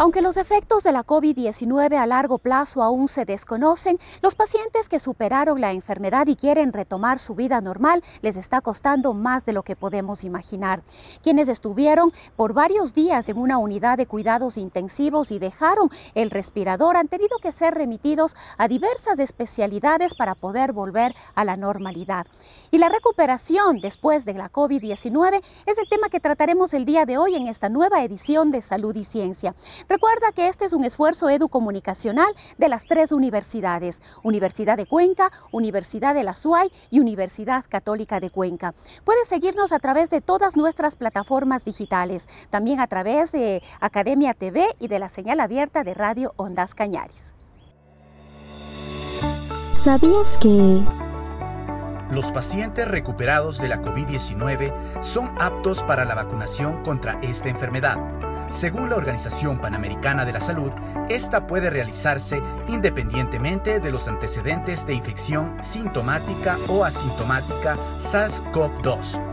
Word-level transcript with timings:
Aunque 0.00 0.22
los 0.22 0.38
efectos 0.38 0.82
de 0.82 0.92
la 0.92 1.04
COVID-19 1.04 1.98
a 1.98 2.06
largo 2.06 2.38
plazo 2.38 2.82
aún 2.82 3.10
se 3.10 3.26
desconocen, 3.26 3.98
los 4.22 4.34
pacientes 4.34 4.88
que 4.88 4.98
superaron 4.98 5.60
la 5.60 5.72
enfermedad 5.72 6.26
y 6.26 6.36
quieren 6.36 6.72
retomar 6.72 7.18
su 7.18 7.34
vida 7.34 7.60
normal 7.60 8.02
les 8.22 8.38
está 8.38 8.62
costando 8.62 9.12
más 9.12 9.44
de 9.44 9.52
lo 9.52 9.62
que 9.62 9.76
podemos 9.76 10.24
imaginar. 10.24 10.82
Quienes 11.22 11.50
estuvieron 11.50 12.10
por 12.34 12.54
varios 12.54 12.94
días 12.94 13.28
en 13.28 13.36
una 13.36 13.58
unidad 13.58 13.98
de 13.98 14.06
cuidados 14.06 14.56
intensivos 14.56 15.30
y 15.32 15.38
dejaron 15.38 15.90
el 16.14 16.30
respirador 16.30 16.96
han 16.96 17.08
tenido 17.08 17.36
que 17.36 17.52
ser 17.52 17.74
remitidos 17.74 18.36
a 18.56 18.68
diversas 18.68 19.18
especialidades 19.18 20.14
para 20.14 20.34
poder 20.34 20.72
volver 20.72 21.14
a 21.34 21.44
la 21.44 21.58
normalidad. 21.58 22.26
Y 22.70 22.78
la 22.78 22.88
recuperación 22.88 23.80
después 23.80 24.24
de 24.24 24.32
la 24.32 24.50
COVID-19 24.50 25.42
es 25.66 25.76
el 25.76 25.88
tema 25.90 26.08
que 26.08 26.20
trataremos 26.20 26.72
el 26.72 26.86
día 26.86 27.04
de 27.04 27.18
hoy 27.18 27.34
en 27.34 27.48
esta 27.48 27.68
nueva 27.68 28.02
edición 28.02 28.50
de 28.50 28.62
Salud 28.62 28.96
y 28.96 29.04
Ciencia. 29.04 29.54
Recuerda 29.90 30.30
que 30.32 30.46
este 30.46 30.66
es 30.66 30.72
un 30.72 30.84
esfuerzo 30.84 31.28
educomunicacional 31.28 32.32
de 32.58 32.68
las 32.68 32.86
tres 32.86 33.10
universidades, 33.10 34.00
Universidad 34.22 34.76
de 34.76 34.86
Cuenca, 34.86 35.32
Universidad 35.50 36.14
de 36.14 36.22
la 36.22 36.34
SUAY 36.34 36.70
y 36.92 37.00
Universidad 37.00 37.64
Católica 37.68 38.20
de 38.20 38.30
Cuenca. 38.30 38.72
Puedes 39.02 39.26
seguirnos 39.26 39.72
a 39.72 39.80
través 39.80 40.08
de 40.08 40.20
todas 40.20 40.56
nuestras 40.56 40.94
plataformas 40.94 41.64
digitales, 41.64 42.28
también 42.50 42.78
a 42.78 42.86
través 42.86 43.32
de 43.32 43.64
Academia 43.80 44.32
TV 44.32 44.64
y 44.78 44.86
de 44.86 45.00
la 45.00 45.08
señal 45.08 45.40
abierta 45.40 45.82
de 45.82 45.92
Radio 45.94 46.34
Ondas 46.36 46.76
Cañaris. 46.76 47.32
¿Sabías 49.74 50.38
que... 50.38 50.84
Los 52.12 52.30
pacientes 52.30 52.86
recuperados 52.86 53.60
de 53.60 53.66
la 53.66 53.82
COVID-19 53.82 55.02
son 55.02 55.34
aptos 55.40 55.82
para 55.82 56.04
la 56.04 56.14
vacunación 56.14 56.84
contra 56.84 57.18
esta 57.22 57.48
enfermedad 57.48 58.29
según 58.50 58.90
la 58.90 58.96
Organización 58.96 59.60
Panamericana 59.60 60.24
de 60.24 60.32
la 60.32 60.40
Salud, 60.40 60.72
esta 61.08 61.46
puede 61.46 61.70
realizarse 61.70 62.42
independientemente 62.68 63.80
de 63.80 63.90
los 63.90 64.08
antecedentes 64.08 64.86
de 64.86 64.94
infección 64.94 65.56
sintomática 65.62 66.58
o 66.68 66.84
asintomática 66.84 67.76
SARS-CoV-2. 67.98 69.29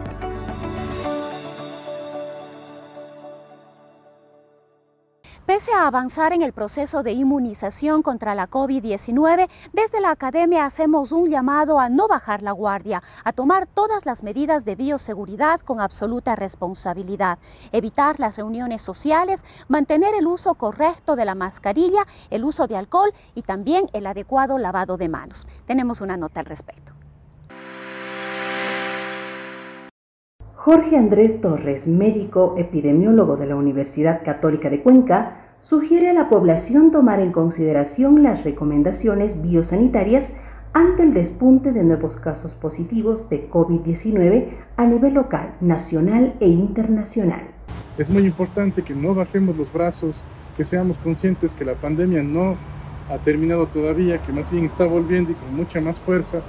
A 5.78 5.88
avanzar 5.88 6.33
en 6.33 6.42
el 6.42 6.53
proceso 6.53 7.03
de 7.03 7.11
inmunización 7.11 8.02
contra 8.02 8.33
la 8.33 8.50
COVID-19, 8.50 9.47
desde 9.73 10.02
la 10.02 10.09
academia 10.09 10.66
hacemos 10.66 11.11
un 11.11 11.30
llamado 11.30 11.80
a 11.80 11.88
no 11.88 12.08
bajar 12.08 12.42
la 12.42 12.52
guardia, 12.52 13.03
a 13.23 13.31
tomar 13.31 13.67
todas 13.67 14.08
las 14.08 14.23
medidas 14.23 14.66
de 14.66 14.75
bioseguridad 14.75 15.59
con 15.59 15.80
absoluta 15.80 16.36
responsabilidad, 16.36 17.38
evitar 17.72 18.19
las 18.19 18.38
reuniones 18.38 18.81
sociales, 18.81 19.44
mantener 19.67 20.16
el 20.16 20.25
uso 20.25 20.56
correcto 20.56 21.16
de 21.16 21.25
la 21.25 21.36
mascarilla, 21.36 22.02
el 22.31 22.44
uso 22.44 22.66
de 22.66 22.75
alcohol 22.75 23.12
y 23.36 23.44
también 23.44 23.86
el 23.94 24.08
adecuado 24.08 24.58
lavado 24.58 24.97
de 24.97 25.09
manos. 25.09 25.45
Tenemos 25.67 26.02
una 26.02 26.17
nota 26.17 26.39
al 26.39 26.47
respecto. 26.47 26.94
Jorge 30.56 30.97
Andrés 30.97 31.40
Torres, 31.40 31.88
médico 31.88 32.56
epidemiólogo 32.57 33.38
de 33.38 33.46
la 33.46 33.56
Universidad 33.56 34.23
Católica 34.25 34.69
de 34.69 34.81
Cuenca, 34.84 35.47
sugiere 35.67 36.09
a 36.09 36.13
la 36.13 36.29
población 36.29 36.91
tomar 36.91 37.19
en 37.19 37.33
consideración 37.33 38.23
las 38.23 38.45
recomendaciones 38.45 39.41
biosanitarias 39.41 40.31
ante 40.72 41.03
el 41.03 41.13
despunte 41.13 41.73
de 41.73 41.83
nuevos 41.83 42.16
casos 42.16 42.53
positivos 42.53 43.29
de 43.29 43.50
COVID-19 43.50 44.47
a 44.78 44.85
nivel 44.85 45.16
local, 45.16 45.55
nacional 45.59 46.35
e 46.39 46.47
internacional. 46.47 47.41
Es 47.97 48.09
muy 48.09 48.23
importante 48.23 48.81
que 48.81 48.95
no 48.95 49.13
bajemos 49.13 49.57
los 49.57 49.73
brazos, 49.73 50.23
que 50.55 50.63
seamos 50.63 50.97
conscientes 51.00 51.53
que 51.53 51.66
la 51.66 51.73
pandemia 51.73 52.23
no 52.23 52.55
ha 53.09 53.17
terminado 53.17 53.67
todavía, 53.67 54.22
que 54.22 54.31
más 54.31 54.49
bien 54.49 54.63
está 54.63 54.85
volviendo 54.85 55.31
y 55.31 55.35
con 55.35 55.53
mucha 55.53 55.81
más 55.81 55.99
fuerza 55.99 56.39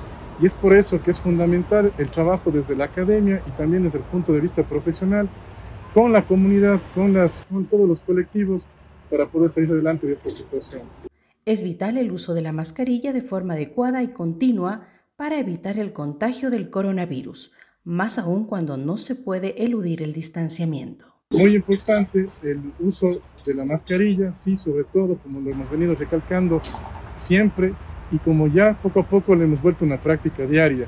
y 0.40 0.46
es 0.46 0.54
por 0.54 0.74
eso 0.74 1.02
que 1.02 1.10
es 1.10 1.18
fundamental 1.18 1.92
el 1.98 2.08
trabajo 2.08 2.52
desde 2.52 2.76
la 2.76 2.84
academia 2.84 3.42
y 3.48 3.50
también 3.58 3.82
desde 3.82 3.98
el 3.98 4.04
punto 4.04 4.32
de 4.32 4.38
vista 4.38 4.62
profesional 4.62 5.28
con 5.92 6.12
la 6.12 6.22
comunidad, 6.22 6.78
con, 6.94 7.14
las, 7.14 7.44
con 7.50 7.64
todos 7.64 7.88
los 7.88 8.00
colectivos 8.00 8.62
para 9.10 9.26
poder 9.26 9.50
salir 9.50 9.70
adelante 9.70 10.06
de 10.06 10.14
esta 10.14 10.30
situación. 10.30 10.82
Es 11.44 11.62
vital 11.62 11.96
el 11.96 12.12
uso 12.12 12.34
de 12.34 12.42
la 12.42 12.52
mascarilla 12.52 13.12
de 13.12 13.22
forma 13.22 13.54
adecuada 13.54 14.02
y 14.02 14.08
continua 14.08 14.88
para 15.16 15.38
evitar 15.38 15.78
el 15.78 15.92
contagio 15.92 16.50
del 16.50 16.70
coronavirus, 16.70 17.52
más 17.84 18.18
aún 18.18 18.46
cuando 18.46 18.76
no 18.76 18.96
se 18.98 19.14
puede 19.14 19.64
eludir 19.64 20.02
el 20.02 20.12
distanciamiento. 20.12 21.06
Muy 21.30 21.54
importante 21.54 22.26
el 22.42 22.72
uso 22.80 23.20
de 23.44 23.54
la 23.54 23.64
mascarilla, 23.64 24.34
sí, 24.38 24.56
sobre 24.56 24.84
todo, 24.84 25.16
como 25.18 25.40
lo 25.40 25.50
hemos 25.50 25.70
venido 25.70 25.94
recalcando 25.94 26.62
siempre, 27.18 27.74
y 28.10 28.18
como 28.18 28.46
ya 28.46 28.74
poco 28.74 29.00
a 29.00 29.02
poco 29.02 29.34
le 29.34 29.44
hemos 29.44 29.60
vuelto 29.60 29.84
una 29.84 30.00
práctica 30.00 30.46
diaria. 30.46 30.86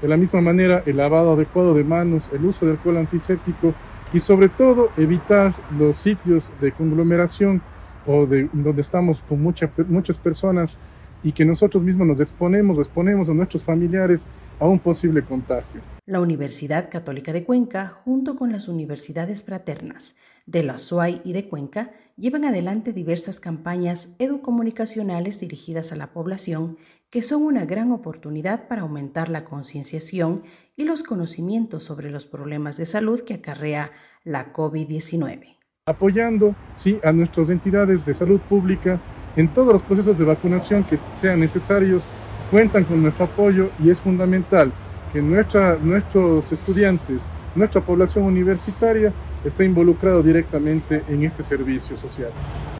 De 0.00 0.08
la 0.08 0.16
misma 0.16 0.40
manera, 0.40 0.82
el 0.86 0.96
lavado 0.96 1.32
adecuado 1.32 1.74
de 1.74 1.84
manos, 1.84 2.24
el 2.32 2.44
uso 2.44 2.66
de 2.66 2.72
alcohol 2.72 2.96
antiséptico 2.96 3.74
y 4.12 4.20
sobre 4.20 4.48
todo 4.48 4.90
evitar 4.96 5.54
los 5.78 5.96
sitios 5.98 6.50
de 6.60 6.72
conglomeración 6.72 7.62
o 8.06 8.26
de 8.26 8.48
donde 8.52 8.82
estamos 8.82 9.20
con 9.28 9.42
muchas 9.42 10.18
personas 10.18 10.76
y 11.22 11.32
que 11.32 11.44
nosotros 11.44 11.82
mismos 11.82 12.06
nos 12.06 12.20
exponemos 12.20 12.76
o 12.76 12.80
exponemos 12.80 13.28
a 13.28 13.34
nuestros 13.34 13.62
familiares 13.62 14.26
a 14.58 14.66
un 14.66 14.78
posible 14.78 15.22
contagio. 15.22 15.80
La 16.04 16.20
Universidad 16.20 16.90
Católica 16.90 17.32
de 17.32 17.44
Cuenca, 17.44 17.86
junto 17.86 18.34
con 18.34 18.50
las 18.50 18.68
universidades 18.68 19.44
fraternas 19.44 20.16
de 20.46 20.64
la 20.64 20.78
SUAY 20.78 21.22
y 21.24 21.32
de 21.32 21.48
Cuenca, 21.48 21.92
llevan 22.16 22.44
adelante 22.44 22.92
diversas 22.92 23.38
campañas 23.38 24.16
educomunicacionales 24.18 25.38
dirigidas 25.38 25.92
a 25.92 25.96
la 25.96 26.12
población 26.12 26.76
que 27.12 27.20
son 27.20 27.42
una 27.42 27.66
gran 27.66 27.92
oportunidad 27.92 28.68
para 28.68 28.80
aumentar 28.80 29.28
la 29.28 29.44
concienciación 29.44 30.44
y 30.76 30.84
los 30.84 31.02
conocimientos 31.02 31.84
sobre 31.84 32.10
los 32.10 32.24
problemas 32.24 32.78
de 32.78 32.86
salud 32.86 33.20
que 33.20 33.34
acarrea 33.34 33.90
la 34.24 34.54
COVID-19. 34.54 35.58
Apoyando 35.84 36.56
sí, 36.74 36.98
a 37.04 37.12
nuestras 37.12 37.50
entidades 37.50 38.06
de 38.06 38.14
salud 38.14 38.40
pública 38.40 38.98
en 39.36 39.52
todos 39.52 39.74
los 39.74 39.82
procesos 39.82 40.18
de 40.18 40.24
vacunación 40.24 40.84
que 40.84 40.98
sean 41.20 41.40
necesarios, 41.40 42.02
cuentan 42.50 42.84
con 42.84 43.02
nuestro 43.02 43.26
apoyo 43.26 43.68
y 43.78 43.90
es 43.90 44.00
fundamental 44.00 44.72
que 45.12 45.20
nuestra, 45.20 45.76
nuestros 45.76 46.50
estudiantes, 46.50 47.24
nuestra 47.54 47.82
población 47.82 48.24
universitaria 48.24 49.12
está 49.44 49.64
involucrado 49.64 50.22
directamente 50.22 51.02
en 51.08 51.24
este 51.24 51.42
servicio 51.42 51.98
social. 51.98 52.30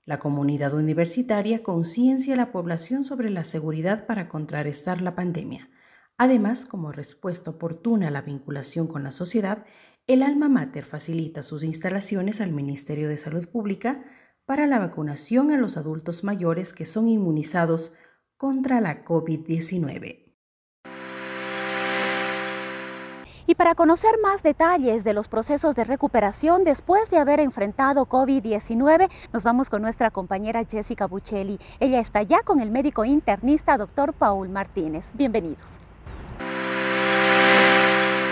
La 0.04 0.18
comunidad 0.18 0.74
universitaria 0.74 1.62
conciencia 1.62 2.34
a 2.34 2.36
la 2.36 2.50
población 2.50 3.04
sobre 3.04 3.30
la 3.30 3.44
seguridad 3.44 4.06
para 4.06 4.28
contrarrestar 4.28 5.00
la 5.00 5.14
pandemia. 5.14 5.70
Además, 6.18 6.66
como 6.66 6.90
respuesta 6.90 7.50
oportuna 7.50 8.08
a 8.08 8.10
la 8.10 8.22
vinculación 8.22 8.88
con 8.88 9.04
la 9.04 9.12
sociedad, 9.12 9.64
el 10.08 10.24
Alma 10.24 10.48
Mater 10.48 10.84
facilita 10.84 11.44
sus 11.44 11.62
instalaciones 11.62 12.40
al 12.40 12.50
Ministerio 12.52 13.08
de 13.08 13.16
Salud 13.16 13.48
Pública 13.48 14.04
para 14.44 14.66
la 14.66 14.80
vacunación 14.80 15.52
a 15.52 15.56
los 15.56 15.76
adultos 15.76 16.24
mayores 16.24 16.72
que 16.72 16.84
son 16.84 17.08
inmunizados 17.08 17.92
contra 18.36 18.80
la 18.80 19.04
COVID-19. 19.04 20.21
Y 23.52 23.54
para 23.54 23.74
conocer 23.74 24.12
más 24.22 24.42
detalles 24.42 25.04
de 25.04 25.12
los 25.12 25.28
procesos 25.28 25.76
de 25.76 25.84
recuperación 25.84 26.64
después 26.64 27.10
de 27.10 27.18
haber 27.18 27.38
enfrentado 27.38 28.06
COVID-19, 28.06 29.10
nos 29.30 29.44
vamos 29.44 29.68
con 29.68 29.82
nuestra 29.82 30.10
compañera 30.10 30.64
Jessica 30.64 31.06
Buccelli. 31.06 31.58
Ella 31.78 32.00
está 32.00 32.22
ya 32.22 32.40
con 32.40 32.60
el 32.60 32.70
médico 32.70 33.04
internista 33.04 33.76
doctor 33.76 34.14
Paul 34.14 34.48
Martínez. 34.48 35.10
Bienvenidos. 35.12 35.72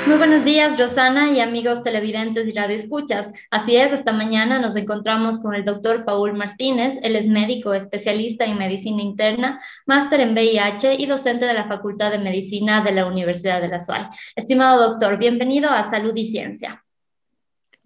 Muy 0.07 0.17
buenos 0.17 0.45
días, 0.45 0.79
Rosana 0.79 1.31
y 1.31 1.41
amigos 1.41 1.83
televidentes 1.83 2.49
y 2.49 2.53
radioescuchas. 2.53 3.33
Así 3.51 3.77
es, 3.77 3.93
esta 3.93 4.13
mañana 4.13 4.59
nos 4.59 4.75
encontramos 4.75 5.39
con 5.41 5.55
el 5.55 5.65
doctor 5.65 6.05
Paul 6.05 6.33
Martínez. 6.33 6.99
Él 7.03 7.17
es 7.17 7.29
médico 7.29 7.75
especialista 7.75 8.47
en 8.47 8.57
medicina 8.57 9.03
interna, 9.03 9.61
máster 9.87 10.21
en 10.21 10.33
VIH 10.33 10.95
y 10.95 11.07
docente 11.07 11.45
de 11.45 11.55
la 11.55 11.69
Facultad 11.69 12.11
de 12.11 12.19
Medicina 12.19 12.83
de 12.83 12.93
la 12.93 13.07
Universidad 13.07 13.61
de 13.61 13.69
la 13.69 13.79
SUAY. 13.79 14.07
Estimado 14.35 14.91
doctor, 14.91 15.19
bienvenido 15.19 15.69
a 15.71 15.85
Salud 15.85 16.17
y 16.17 16.25
Ciencia. 16.25 16.83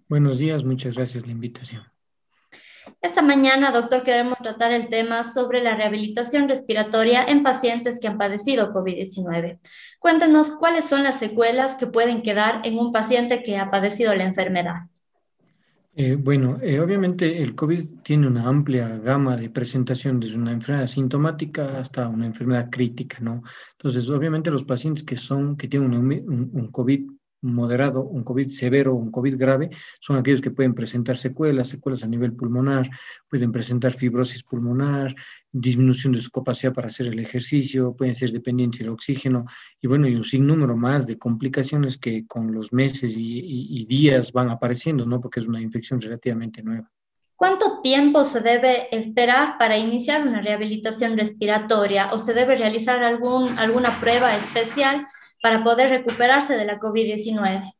Buenos 0.07 0.37
días, 0.37 0.63
muchas 0.63 0.95
gracias 0.95 1.23
por 1.23 1.27
la 1.27 1.33
invitación. 1.33 1.94
Esta 3.01 3.21
mañana, 3.21 3.71
doctor, 3.71 4.03
queremos 4.03 4.37
tratar 4.39 4.71
el 4.71 4.89
tema 4.89 5.23
sobre 5.23 5.61
la 5.61 5.75
rehabilitación 5.75 6.49
respiratoria 6.49 7.23
en 7.23 7.43
pacientes 7.43 7.99
que 7.99 8.07
han 8.07 8.17
padecido 8.17 8.71
COVID-19. 8.71 9.59
Cuéntenos 9.99 10.51
cuáles 10.51 10.85
son 10.85 11.03
las 11.03 11.19
secuelas 11.19 11.75
que 11.75 11.87
pueden 11.87 12.23
quedar 12.23 12.61
en 12.63 12.79
un 12.79 12.91
paciente 12.91 13.43
que 13.43 13.57
ha 13.57 13.69
padecido 13.69 14.15
la 14.15 14.23
enfermedad. 14.23 14.75
Eh, 15.97 16.15
bueno, 16.15 16.59
eh, 16.61 16.79
obviamente 16.81 17.41
el 17.41 17.55
COVID 17.55 18.01
tiene 18.03 18.27
una 18.27 18.49
amplia 18.49 18.97
gama 18.97 19.37
de 19.37 19.49
presentación, 19.49 20.19
desde 20.19 20.35
una 20.35 20.51
enfermedad 20.51 20.87
sintomática 20.87 21.77
hasta 21.77 22.09
una 22.09 22.25
enfermedad 22.25 22.69
crítica, 22.69 23.19
¿no? 23.21 23.43
Entonces, 23.77 24.09
obviamente 24.09 24.51
los 24.51 24.65
pacientes 24.65 25.05
que 25.05 25.15
son, 25.15 25.55
que 25.55 25.69
tienen 25.69 25.93
un, 25.93 26.49
un 26.53 26.71
COVID 26.71 27.09
moderado, 27.53 28.03
un 28.03 28.23
COVID 28.23 28.49
severo, 28.49 28.95
un 28.95 29.11
COVID 29.11 29.37
grave, 29.37 29.69
son 29.99 30.17
aquellos 30.17 30.41
que 30.41 30.51
pueden 30.51 30.73
presentar 30.73 31.17
secuelas, 31.17 31.69
secuelas 31.69 32.03
a 32.03 32.07
nivel 32.07 32.33
pulmonar, 32.33 32.89
pueden 33.29 33.51
presentar 33.51 33.91
fibrosis 33.91 34.43
pulmonar, 34.43 35.15
disminución 35.51 36.13
de 36.13 36.21
su 36.21 36.31
capacidad 36.31 36.73
para 36.73 36.87
hacer 36.87 37.07
el 37.07 37.19
ejercicio, 37.19 37.95
pueden 37.95 38.15
ser 38.15 38.31
dependientes 38.31 38.79
del 38.79 38.89
oxígeno, 38.89 39.45
y 39.81 39.87
bueno, 39.87 40.07
y 40.07 40.15
un 40.15 40.23
sinnúmero 40.23 40.75
más 40.75 41.07
de 41.07 41.17
complicaciones 41.17 41.97
que 41.97 42.25
con 42.27 42.53
los 42.53 42.73
meses 42.73 43.15
y, 43.17 43.85
días 43.85 44.31
van 44.31 44.49
apareciendo, 44.49 45.05
¿no? 45.05 45.21
Porque 45.21 45.39
es 45.39 45.47
una 45.47 45.61
infección 45.61 46.01
relativamente 46.01 46.63
nueva. 46.63 46.91
¿Cuánto 47.35 47.81
tiempo 47.81 48.23
se 48.25 48.41
debe 48.41 48.95
esperar 48.95 49.57
para 49.59 49.77
iniciar 49.77 50.27
una 50.27 50.41
rehabilitación 50.41 51.17
respiratoria 51.17 52.11
o 52.13 52.19
se 52.19 52.33
debe 52.33 52.57
realizar 52.57 53.03
algún, 53.03 53.59
alguna 53.59 53.91
prueba 53.99 54.35
especial 54.35 55.05
para 55.45 55.63
poder 55.63 55.91
recuperarse 55.91 56.57
de 56.57 56.65
la 56.65 56.79
COVID-19. 56.79 57.71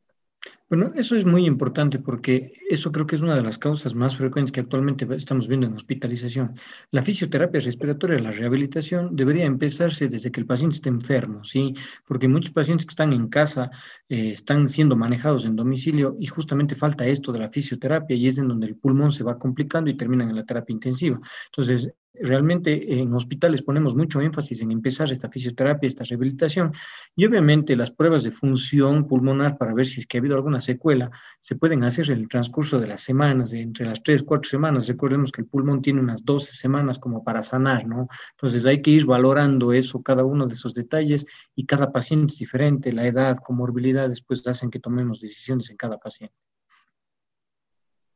Bueno, 0.70 0.92
eso 0.94 1.16
es 1.16 1.26
muy 1.26 1.48
importante 1.48 1.98
porque 1.98 2.54
eso 2.70 2.92
creo 2.92 3.08
que 3.08 3.16
es 3.16 3.24
una 3.24 3.36
de 3.36 3.42
las 3.42 3.58
causas 3.58 3.96
más 3.96 4.16
frecuentes 4.16 4.52
que 4.52 4.60
actualmente 4.60 5.08
estamos 5.16 5.48
viendo 5.48 5.66
en 5.66 5.74
hospitalización. 5.74 6.54
La 6.92 7.02
fisioterapia 7.02 7.60
respiratoria, 7.60 8.20
la 8.20 8.30
rehabilitación, 8.30 9.16
debería 9.16 9.46
empezarse 9.46 10.08
desde 10.08 10.32
que 10.32 10.40
el 10.42 10.46
paciente 10.46 10.76
esté 10.76 10.90
enfermo, 10.90 11.44
¿sí? 11.44 11.74
Porque 12.08 12.28
muchos 12.28 12.52
pacientes 12.54 12.86
que 12.86 12.92
están 12.92 13.14
en 13.14 13.30
casa 13.30 13.72
eh, 14.10 14.34
están 14.34 14.68
siendo 14.68 14.96
manejados 14.96 15.44
en 15.46 15.56
domicilio 15.56 16.18
y 16.20 16.28
justamente 16.28 16.76
falta 16.76 17.08
esto 17.08 17.32
de 17.32 17.40
la 17.40 17.50
fisioterapia 17.50 18.16
y 18.16 18.28
es 18.28 18.38
en 18.38 18.48
donde 18.48 18.68
el 18.68 18.76
pulmón 18.76 19.12
se 19.12 19.24
va 19.24 19.40
complicando 19.40 19.90
y 19.90 19.98
terminan 19.98 20.30
en 20.30 20.36
la 20.36 20.46
terapia 20.46 20.72
intensiva. 20.72 21.20
Entonces, 21.48 21.90
realmente 22.22 23.00
en 23.00 23.14
hospitales 23.14 23.62
ponemos 23.62 23.96
mucho 23.96 24.22
énfasis 24.22 24.62
en 24.62 24.72
empezar 24.72 25.12
esta 25.12 25.30
fisioterapia, 25.30 25.88
esta 25.88 26.04
rehabilitación 26.04 26.74
y 27.16 27.26
obviamente 27.26 27.76
las 27.76 27.92
pruebas 27.92 28.24
de 28.24 28.32
función 28.32 29.08
pulmonar 29.08 29.58
para 29.58 29.74
ver 29.74 29.86
si 29.86 30.00
es 30.00 30.08
que 30.08 30.18
ha 30.18 30.20
habido 30.20 30.36
alguna 30.36 30.60
secuela 30.60 31.12
se 31.42 31.56
pueden 31.56 31.84
hacer 31.84 32.12
en 32.12 32.20
el 32.20 32.30
transcurso 32.30 32.80
de 32.80 32.88
las 32.88 33.02
semanas, 33.02 33.54
entre 33.54 33.86
las 33.86 34.02
tres, 34.04 34.24
cuatro 34.24 34.50
semanas. 34.50 34.88
Recordemos 34.88 35.32
que 35.32 35.42
el 35.42 35.48
pulmón 35.48 35.82
tiene 35.82 36.02
unas 36.02 36.24
12 36.26 36.52
semanas 36.52 37.00
como 37.00 37.24
para 37.24 37.44
sanar, 37.44 37.88
¿no? 37.88 38.08
Entonces 38.32 38.66
hay 38.66 38.82
que 38.82 38.92
ir 38.92 39.06
valorando 39.06 39.74
eso, 39.74 40.02
cada 40.02 40.24
uno 40.24 40.48
de 40.48 40.54
esos 40.54 40.74
detalles 40.74 41.26
y 41.56 41.66
cada 41.66 41.92
paciente 41.92 42.34
es 42.34 42.40
diferente, 42.40 42.92
la 42.92 43.06
edad, 43.06 43.38
comorbilidades, 43.38 44.22
pues 44.22 44.46
hacen 44.48 44.70
que 44.70 44.80
tomemos 44.80 45.20
decisiones 45.20 45.70
en 45.70 45.78
cada 45.78 45.98
paciente. 45.98 46.36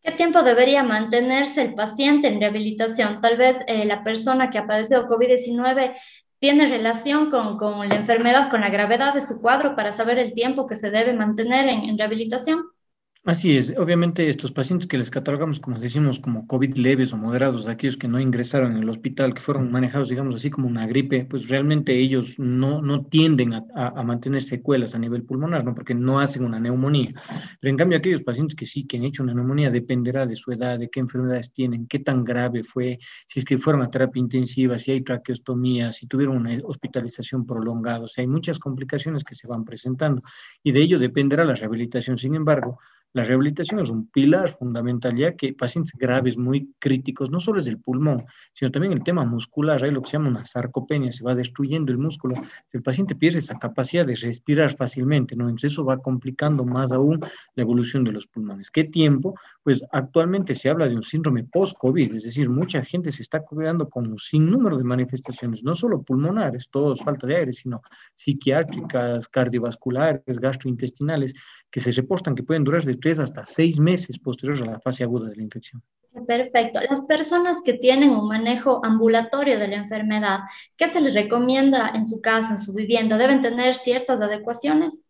¿Qué 0.10 0.16
tiempo 0.16 0.42
debería 0.42 0.82
mantenerse 0.82 1.62
el 1.62 1.76
paciente 1.76 2.30
en 2.30 2.40
rehabilitación? 2.40 3.22
Tal 3.22 3.38
vez 3.38 3.58
eh, 3.68 3.86
la 3.86 4.04
persona 4.04 4.50
que 4.50 4.58
ha 4.58 4.66
padecido 4.66 5.08
COVID-19 5.08 5.94
tiene 6.40 6.66
relación 6.66 7.30
con, 7.30 7.88
la 7.88 7.96
enfermedad, 7.96 8.50
con 8.50 8.62
la 8.62 8.72
gravedad 8.72 9.14
de 9.14 9.22
su 9.22 9.40
cuadro 9.40 9.76
para 9.76 9.92
saber 9.92 10.18
el 10.18 10.34
tiempo 10.34 10.66
que 10.66 10.76
se 10.76 10.90
debe 10.90 11.14
mantener 11.14 11.70
en 11.70 11.96
rehabilitación. 11.96 12.64
Así 13.26 13.58
es, 13.58 13.74
obviamente 13.78 14.30
estos 14.30 14.54
pacientes 14.54 14.88
que 14.88 14.98
les 14.98 15.12
catalogamos, 15.12 15.60
como 15.60 15.78
decimos, 15.78 16.20
como 16.22 16.48
COVID 16.48 16.76
leves 16.76 17.12
o 17.12 17.18
moderados, 17.18 17.68
aquellos 17.68 17.98
que 17.98 18.08
no 18.08 18.18
ingresaron 18.18 18.72
en 18.72 18.84
el 18.84 18.90
hospital, 18.90 19.34
que 19.34 19.42
fueron 19.42 19.70
manejados, 19.70 20.08
digamos 20.08 20.36
así, 20.36 20.50
como 20.50 20.70
una 20.70 20.88
gripe, 20.88 21.26
pues 21.26 21.50
realmente 21.50 21.94
ellos 21.98 22.40
no, 22.40 22.82
no 22.82 23.06
tienden 23.06 23.54
a, 23.54 23.66
a, 23.76 24.04
mantener 24.04 24.42
secuelas 24.42 24.96
a 24.96 25.00
nivel 25.00 25.24
pulmonar, 25.24 25.66
¿no? 25.66 25.76
Porque 25.76 25.94
no 25.94 26.22
hacen 26.22 26.46
una 26.46 26.62
neumonía. 26.62 27.14
Pero 27.60 27.70
en 27.70 27.78
cambio 27.78 27.98
aquellos 27.98 28.22
pacientes 28.22 28.56
que 28.56 28.66
sí, 28.66 28.88
que 28.88 28.96
han 28.96 29.04
hecho 29.04 29.22
una 29.22 29.34
neumonía, 29.34 29.70
dependerá 29.70 30.26
de 30.26 30.36
su 30.36 30.54
edad, 30.54 30.80
de 30.80 30.90
qué 30.90 31.02
enfermedades 31.02 31.52
tienen, 31.52 31.88
qué 31.88 32.00
tan 32.00 32.24
grave 32.24 32.64
fue, 32.64 33.00
si 33.28 33.40
es 33.40 33.46
que 33.46 33.58
fueron 33.58 33.82
a 33.82 33.92
terapia 33.92 34.22
intensiva, 34.22 34.80
si 34.80 34.92
hay 34.92 35.02
traqueostomía, 35.02 35.92
si 35.92 36.08
tuvieron 36.08 36.38
una 36.38 36.58
hospitalización 36.64 37.46
prolongada, 37.46 38.00
o 38.00 38.08
sea, 38.08 38.22
hay 38.22 38.28
muchas 38.28 38.60
complicaciones 38.60 39.26
que 39.26 39.36
se 39.36 39.46
van 39.46 39.66
presentando 39.66 40.24
y 40.64 40.72
de 40.72 40.80
ello 40.80 40.98
dependerá 40.98 41.44
la 41.44 41.54
rehabilitación. 41.54 42.18
Sin 42.18 42.34
embargo, 42.34 42.80
la 43.14 43.24
rehabilitación 43.24 43.80
es 43.80 43.90
un 43.90 44.08
pilar 44.08 44.50
fundamental, 44.50 45.16
ya 45.16 45.36
que 45.36 45.54
pacientes 45.54 45.94
graves, 45.98 46.38
muy 46.38 46.74
críticos, 46.80 47.32
no 47.32 47.40
solo 47.40 47.60
es 47.60 47.68
el 47.68 47.80
pulmón, 47.80 48.26
sino 48.54 48.72
también 48.72 48.94
el 48.94 49.04
tema 49.04 49.26
muscular, 49.26 49.84
hay 49.84 49.92
lo 49.92 50.02
que 50.02 50.12
se 50.12 50.18
llama 50.18 50.30
una 50.30 50.46
sarcopenia, 50.46 51.12
se 51.12 51.24
va 51.24 51.34
destruyendo 51.34 51.92
el 51.92 51.98
músculo, 51.98 52.36
el 52.72 52.84
paciente 52.84 53.16
pierde 53.16 53.40
esa 53.40 53.58
capacidad 53.58 54.06
de 54.06 54.16
respirar 54.16 54.76
fácilmente, 54.76 55.36
¿no? 55.36 55.46
Entonces 55.46 55.74
eso 55.74 55.86
va 55.86 55.98
complicando 55.98 56.66
más 56.66 56.92
aún 56.92 57.20
la 57.56 57.64
evolución 57.64 58.04
de 58.04 58.12
los 58.12 58.28
pulmones. 58.28 58.70
¿Qué 58.70 58.84
tiempo? 58.84 59.36
Pues 59.64 59.84
actualmente 59.92 60.54
se 60.54 60.70
habla 60.70 60.88
de 60.88 60.96
un 60.96 61.04
síndrome 61.04 61.44
post-COVID, 61.44 62.16
es 62.16 62.24
decir, 62.24 62.50
mucha 62.50 62.84
gente 62.84 63.12
se 63.12 63.24
está 63.24 63.42
cuidando 63.42 63.90
con 63.90 64.08
un 64.08 64.18
sinnúmero 64.20 64.78
de 64.78 64.84
manifestaciones, 64.84 65.64
no 65.64 65.74
solo 65.74 66.04
pulmonares, 66.04 66.70
todos 66.70 67.02
falta 67.02 67.26
de 67.26 67.38
aire, 67.38 67.54
sino 67.54 67.82
psiquiátricas, 68.14 69.28
cardiovasculares, 69.28 70.40
gastrointestinales, 70.40 71.34
que 71.72 71.80
se 71.80 71.92
reportan 71.92 72.36
que 72.36 72.44
pueden 72.44 72.64
durar 72.64 72.84
de 72.84 72.96
tres 72.96 73.20
hasta 73.20 73.46
seis 73.46 73.80
meses 73.80 74.18
posteriores 74.20 74.62
a 74.62 74.66
la 74.66 74.80
fase 74.80 75.04
aguda 75.04 75.30
de 75.30 75.36
la 75.36 75.44
infección. 75.44 75.82
Perfecto. 76.26 76.80
Las 76.90 77.06
personas 77.06 77.62
que 77.64 77.74
tienen 77.74 78.10
un 78.10 78.28
manejo 78.28 78.84
ambulatorio 78.84 79.60
de 79.60 79.68
la 79.68 79.76
enfermedad, 79.76 80.40
¿qué 80.78 80.88
se 80.88 81.02
les 81.02 81.14
recomienda 81.14 81.92
en 81.94 82.06
su 82.06 82.20
casa, 82.22 82.52
en 82.52 82.58
su 82.58 82.74
vivienda? 82.74 83.18
¿Deben 83.18 83.42
tener 83.42 83.76
ciertas 83.76 84.22
adecuaciones? 84.22 85.06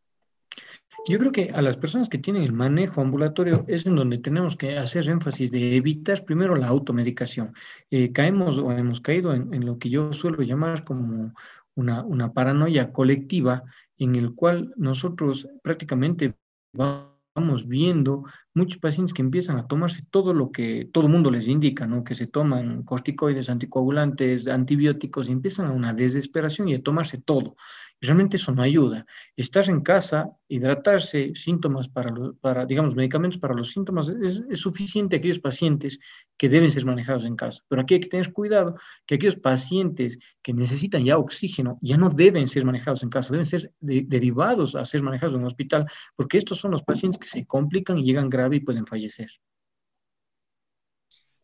Yo 1.07 1.17
creo 1.17 1.31
que 1.31 1.51
a 1.53 1.61
las 1.61 1.77
personas 1.77 2.09
que 2.09 2.17
tienen 2.17 2.43
el 2.43 2.51
manejo 2.51 2.99
ambulatorio 2.99 3.63
es 3.67 3.85
en 3.85 3.95
donde 3.95 4.17
tenemos 4.17 4.57
que 4.57 4.77
hacer 4.77 5.07
énfasis 5.07 5.49
de 5.49 5.77
evitar 5.77 6.25
primero 6.25 6.55
la 6.55 6.67
automedicación. 6.67 7.53
Eh, 7.89 8.11
caemos 8.11 8.57
o 8.57 8.69
hemos 8.71 8.99
caído 8.99 9.33
en, 9.33 9.53
en, 9.53 9.65
lo 9.65 9.79
que 9.79 9.89
yo 9.89 10.11
suelo 10.11 10.41
llamar 10.41 10.83
como 10.83 11.33
una, 11.75 12.03
una 12.03 12.33
paranoia 12.33 12.91
colectiva 12.91 13.63
en 13.97 14.15
el 14.15 14.35
cual 14.35 14.73
nosotros 14.75 15.47
prácticamente 15.63 16.35
vamos 16.73 17.67
viendo 17.67 18.23
muchos 18.53 18.79
pacientes 18.79 19.13
que 19.13 19.21
empiezan 19.21 19.57
a 19.57 19.67
tomarse 19.67 20.03
todo 20.09 20.33
lo 20.33 20.51
que 20.51 20.89
todo 20.91 21.05
el 21.05 21.11
mundo 21.11 21.31
les 21.31 21.47
indica, 21.47 21.87
¿no? 21.87 22.03
Que 22.03 22.15
se 22.15 22.27
toman 22.27 22.83
corticoides, 22.83 23.49
anticoagulantes, 23.49 24.47
antibióticos 24.47 25.29
y 25.29 25.31
empiezan 25.31 25.67
a 25.67 25.71
una 25.71 25.93
desesperación 25.93 26.69
y 26.69 26.75
a 26.75 26.83
tomarse 26.83 27.17
todo 27.17 27.55
realmente 28.01 28.37
eso 28.37 28.51
no 28.53 28.61
ayuda. 28.61 29.05
Estar 29.35 29.69
en 29.69 29.81
casa, 29.81 30.29
hidratarse, 30.47 31.33
síntomas 31.35 31.87
para, 31.87 32.13
para 32.41 32.65
digamos, 32.65 32.95
medicamentos 32.95 33.39
para 33.39 33.53
los 33.53 33.71
síntomas, 33.71 34.09
es, 34.09 34.41
es, 34.49 34.59
suficiente 34.59 35.17
aquellos 35.17 35.39
pacientes 35.39 35.99
que 36.37 36.49
deben 36.49 36.71
ser 36.71 36.85
manejados 36.85 37.25
en 37.25 37.35
casa. 37.35 37.61
Pero 37.67 37.81
aquí 37.81 37.95
hay 37.95 37.99
que 37.99 38.09
tener 38.09 38.31
cuidado 38.31 38.75
que 39.05 39.15
aquellos 39.15 39.35
pacientes 39.35 40.19
que 40.41 40.53
necesitan 40.53 41.03
ya 41.03 41.17
oxígeno 41.17 41.77
ya 41.81 41.97
no 41.97 42.09
deben 42.09 42.47
ser 42.47 42.65
manejados 42.65 43.03
en 43.03 43.09
casa, 43.09 43.31
deben 43.31 43.45
ser 43.45 43.71
derivados 43.79 44.75
a 44.75 44.85
ser 44.85 45.03
manejados 45.03 45.33
en 45.35 45.41
un 45.41 45.47
hospital, 45.47 45.85
porque 46.15 46.37
estos 46.37 46.59
son 46.59 46.71
los 46.71 46.83
pacientes 46.83 47.19
que 47.19 47.27
se 47.27 47.45
complican 47.45 47.97
y 47.97 48.03
llegan 48.03 48.29
grave 48.29 48.57
y 48.57 48.61
pueden 48.61 48.85
fallecer. 48.85 49.29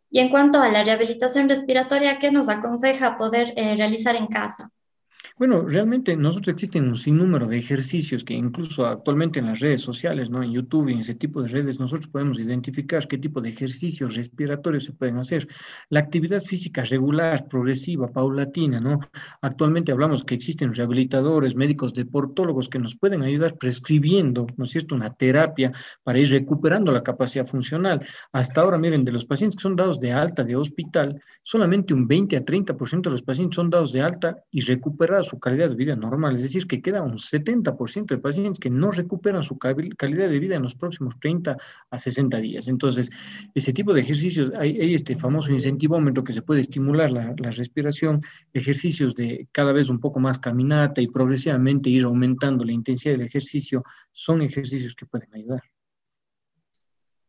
Y 0.09 0.19
en 0.19 0.29
cuanto 0.29 0.62
a 0.62 0.69
la 0.69 0.83
rehabilitación 0.83 1.50
respiratoria, 1.50 2.19
¿qué 2.19 2.31
nos 2.31 2.47
aconseja 2.47 3.17
poder 3.17 3.53
eh, 3.57 3.75
realizar 3.75 4.15
en 4.15 4.27
casa? 4.27 4.69
Bueno, 5.38 5.63
realmente 5.68 6.15
nosotros 6.15 6.54
existen 6.54 6.88
un 6.88 6.96
sinnúmero 6.96 7.46
de 7.46 7.58
ejercicios 7.58 8.24
que 8.24 8.34
incluso 8.34 8.86
actualmente 8.86 9.39
en 9.39 9.48
las 9.48 9.60
redes 9.60 9.82
sociales, 9.82 10.30
¿no? 10.30 10.42
En 10.42 10.54
YouTube 10.54 10.88
y 10.88 10.94
en 10.94 11.00
ese 11.00 11.13
tipo 11.13 11.42
de 11.42 11.50
redes, 11.50 11.77
nosotros 11.77 12.08
podemos 12.08 12.39
identificar 12.39 13.06
qué 13.06 13.18
tipo 13.18 13.42
de 13.42 13.50
ejercicios 13.50 14.15
respiratorios 14.15 14.86
se 14.86 14.94
pueden 14.94 15.18
hacer. 15.18 15.46
La 15.89 16.00
actividad 16.00 16.42
física 16.42 16.86
regular, 16.86 17.50
progresiva, 17.50 18.08
paulatina, 18.08 18.80
¿no? 18.80 19.01
Actualmente 19.42 19.92
hablamos 19.92 20.24
que 20.24 20.36
existen 20.36 20.74
rehabilitadores, 20.74 21.54
médicos 21.54 21.94
deportólogos 21.94 22.70
que 22.70 22.80
nos 22.80 22.96
pueden 22.96 23.22
ayudar 23.22 23.58
prescribiendo, 23.58 24.48
¿no 24.56 24.63
es 24.63 24.72
cierto?, 24.72 24.96
una 24.96 25.13
terapia 25.15 25.74
para 26.04 26.18
ir 26.18 26.30
recuperando 26.30 26.94
la 26.94 27.04
capacidad 27.04 27.46
funcional. 27.46 28.00
Hasta 28.32 28.62
ahora, 28.62 28.77
miren, 28.77 29.04
de 29.04 29.12
los 29.12 29.25
pacientes 29.25 29.58
que 29.58 29.63
son 29.63 29.75
dados 29.75 30.00
de 30.00 30.13
alta 30.13 30.46
de 30.46 30.56
hospital, 30.56 31.22
solamente 31.44 31.94
un 31.94 32.08
20 32.08 32.38
a 32.38 32.46
30% 32.46 33.01
de 33.01 33.12
los 33.12 33.22
pacientes 33.22 33.58
son 33.58 33.70
dados 33.70 33.92
de 33.92 34.01
alta 34.01 34.38
y 34.50 34.62
recuperados 34.62 35.25
su 35.25 35.39
calidad 35.39 35.70
de 35.70 35.75
vida 35.75 35.96
normal, 35.96 36.36
es 36.36 36.44
decir, 36.44 36.65
que 36.67 36.82
queda 36.82 37.03
un 37.03 37.17
70% 37.17 38.05
de 38.05 38.17
pacientes 38.17 38.60
que 38.60 38.70
no 38.70 38.91
recuperan 38.91 39.44
su 39.44 39.58
calidad 39.58 40.29
de 40.29 40.39
vida 40.39 40.55
en 40.55 40.63
los 40.63 40.75
próximos 40.75 41.20
30 41.20 41.58
a 41.89 41.98
60 42.00 42.38
días. 42.38 42.67
Entonces, 42.67 43.10
ese 43.53 43.74
tipo 43.74 43.94
de 43.94 44.01
ejercicios, 44.01 44.51
hay, 44.58 44.94
este 44.94 45.17
famoso 45.17 45.51
incentivómetro 45.51 46.24
que 46.24 46.34
se 46.34 46.41
puede 46.41 46.62
estimular 46.62 47.12
la, 47.12 47.34
la 47.38 47.51
respiración, 47.51 48.22
ejercicios 48.53 49.13
de 49.15 49.48
cada 49.51 49.74
vez 49.74 49.89
un 49.89 50.00
poco 50.00 50.20
más 50.20 50.39
caminata 50.39 51.01
y 51.01 51.08
progresivamente 51.08 51.89
ir 51.89 52.05
aumentando 52.05 52.63
la 52.63 52.72
intensidad 52.72 53.15
del 53.15 53.27
ejercicio, 53.27 53.84
son 54.12 54.41
ejercicios 54.41 54.96
que 54.96 55.05
pueden 55.05 55.34
ayudar. 55.34 55.75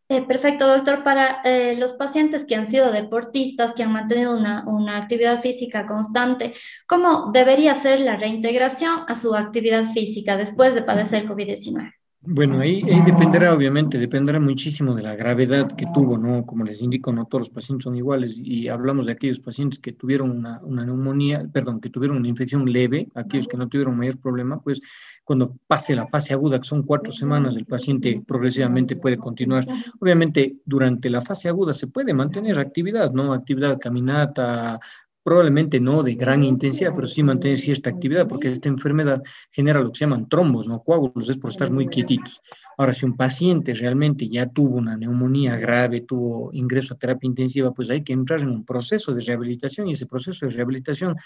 Eh, 0.09 0.23
perfecto, 0.23 0.69
doctor. 0.69 1.03
Para 1.03 1.43
eh, 1.43 1.75
los 1.77 1.95
pacientes 1.95 2.45
que 2.45 2.55
han 2.55 2.69
sido 2.69 2.93
deportistas, 2.93 3.75
que 3.75 3.83
han 3.83 3.93
mantenido 3.93 4.37
una, 4.37 4.65
una, 4.69 4.99
actividad 4.99 5.41
física 5.41 5.85
constante, 5.87 6.53
¿cómo 6.87 7.33
debería 7.33 7.75
ser 7.75 8.01
la 8.01 8.17
reintegración 8.17 9.01
a 9.09 9.17
su 9.17 9.35
actividad 9.35 9.91
física 9.93 10.37
después 10.37 10.75
de 10.77 10.83
padecer 10.83 11.27
COVID-19? 11.27 11.96
Bueno, 12.28 12.59
ahí, 12.59 12.83
dependerá, 13.04 13.54
obviamente, 13.54 13.99
dependerá 13.99 14.40
muchísimo 14.40 14.97
de 14.97 15.02
la 15.02 15.14
gravedad 15.14 15.71
que 15.76 15.87
tuvo, 15.95 16.18
¿no? 16.18 16.45
Como 16.45 16.64
les 16.64 16.83
indico, 16.83 17.12
no 17.12 17.26
todos 17.26 17.42
los 17.42 17.50
pacientes 17.50 17.85
son 17.85 17.95
iguales 17.95 18.35
y 18.37 18.66
hablamos 18.66 19.06
de 19.06 19.12
aquellos 19.12 19.38
pacientes 19.38 19.78
que 19.78 19.92
tuvieron 19.92 20.30
una, 20.30 20.61
una 20.64 20.85
neumonía, 20.85 21.47
perdón, 21.52 21.80
que 21.80 21.88
tuvieron 21.88 22.16
una 22.16 22.26
infección 22.26 22.64
leve, 22.64 23.09
aquellos 23.14 23.47
que 23.47 23.56
no 23.56 23.68
tuvieron 23.68 23.97
mayor 23.97 24.18
problema, 24.18 24.61
pues 24.61 24.80
cuando 25.23 25.56
pase 25.68 25.95
la 25.95 26.09
fase 26.09 26.33
aguda, 26.33 26.61
que 26.61 26.68
son 26.68 26.83
cuatro 26.83 27.12
semanas, 27.12 27.54
el 27.54 27.66
paciente 27.66 28.23
progresivamente 28.26 28.97
puede 28.97 29.18
continuar. 29.18 29.66
Obviamente, 30.00 30.56
durante 30.64 31.09
la 31.11 31.23
fase 31.23 31.49
aguda 31.49 31.75
se 31.75 31.87
puede 31.87 32.12
mantener 32.12 32.59
actividad, 32.59 33.12
¿no? 33.12 33.33
Actividad, 33.33 33.78
caminata, 33.78 34.80
probablemente 35.26 35.80
no 35.80 36.04
de 36.04 36.14
gran 36.14 36.45
intensidad, 36.45 36.95
pero 36.95 37.09
sí 37.09 37.21
mantener 37.21 37.59
cierta 37.59 37.90
actividad, 37.90 38.28
porque 38.28 38.49
esta 38.49 38.68
enfermedad 38.68 39.25
genera 39.50 39.80
lo 39.80 39.90
que 39.90 39.99
se 39.99 40.04
llaman 40.04 40.28
trombos, 40.28 40.68
no 40.68 40.85
coágulos, 40.85 41.28
es 41.28 41.37
por 41.37 41.50
estar 41.50 41.68
muy 41.68 41.88
quietitos. 41.88 42.40
Ahora, 42.78 42.92
si 42.92 43.04
un 43.06 43.16
paciente 43.16 43.75
realmente 43.75 44.28
ya 44.28 44.47
tuvo 44.47 44.76
una 44.76 44.97
neumonía 44.97 45.56
grave, 45.56 46.02
tuvo 46.02 46.50
ingreso 46.52 46.95
a 46.95 46.97
terapia 46.97 47.26
intensiva, 47.26 47.75
pues 47.75 47.90
hay 47.90 48.04
que 48.04 48.12
entrar 48.12 48.42
en 48.42 48.50
un 48.50 48.64
proceso 48.64 49.12
de 49.12 49.21
rehabilitación 49.21 49.88
y 49.88 49.95
ese 49.95 50.06
proceso 50.06 50.47
de 50.47 50.52
rehabilitación 50.52 51.16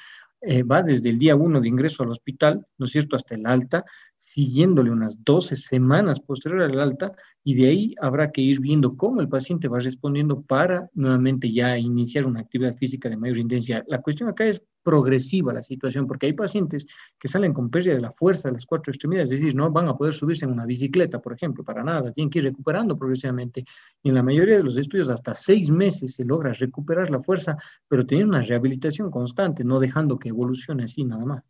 eh, 0.40 0.62
va 0.62 0.83
desde 0.83 1.11
el 1.11 1.19
día 1.19 1.37
uno 1.37 1.61
de 1.61 1.69
ingreso 1.69 2.02
al 2.02 2.11
hospital, 2.11 2.66
¿no 2.78 2.87
es 2.87 2.92
cierto?, 2.92 3.16
hasta 3.16 3.35
el 3.35 3.45
alta, 3.45 3.85
siguiéndole 4.21 4.91
unas 4.91 5.25
12 5.25 5.57
semanas 5.57 6.21
posterior 6.21 6.61
al 6.62 6.79
alta 6.79 7.17
y 7.43 7.55
de 7.55 7.69
ahí 7.69 7.95
habrá 8.03 8.31
que 8.31 8.43
ir 8.43 8.61
viendo 8.61 8.95
cómo 8.95 9.23
el 9.23 9.31
paciente 9.31 9.67
va 9.67 9.79
respondiendo 9.79 10.43
para 10.43 10.91
nuevamente 10.93 11.50
ya 11.50 11.79
iniciar 11.79 12.27
una 12.27 12.41
actividad 12.41 12.77
física 12.77 13.09
de 13.09 13.17
mayor 13.17 13.39
intensidad. 13.39 13.83
La 13.89 14.03
cuestión 14.03 14.29
acá 14.29 14.45
es 14.47 14.62
progresiva 14.83 15.55
la 15.55 15.62
situación, 15.62 16.07
porque 16.07 16.27
hay 16.27 16.35
pacientes 16.35 16.87
que 17.19 17.29
salen 17.29 17.55
con 17.55 17.71
pérdida 17.71 17.95
de 17.95 18.03
la 18.03 18.12
fuerza 18.12 18.49
de 18.49 18.53
las 18.53 18.67
cuatro 18.67 18.93
extremidades, 18.93 19.31
es 19.31 19.41
decir, 19.41 19.57
no 19.57 19.71
van 19.71 19.89
a 19.89 19.97
poder 19.97 20.12
subirse 20.12 20.45
en 20.45 20.53
una 20.53 20.67
bicicleta, 20.67 21.19
por 21.19 21.33
ejemplo, 21.33 21.65
para 21.65 21.83
nada, 21.83 22.12
tienen 22.12 22.29
que 22.29 22.41
ir 22.41 22.45
recuperando 22.45 22.99
progresivamente. 22.99 23.65
En 24.03 24.15
la 24.15 24.23
mayoría 24.23 24.59
de 24.59 24.65
los 24.65 24.77
estudios, 24.77 25.09
hasta 25.09 25.35
seis 25.35 25.71
meses 25.71 26.15
se 26.15 26.27
logra 26.27 26.53
recuperar 26.53 27.11
la 27.11 27.23
fuerza, 27.23 27.57
pero 27.89 28.05
teniendo 28.05 28.37
una 28.37 28.45
rehabilitación 28.45 29.11
constante, 29.11 29.65
no 29.65 29.81
dejando 29.81 30.19
que 30.19 30.29
evolucione 30.29 30.85
así 30.85 31.05
nada 31.05 31.25
más. 31.25 31.43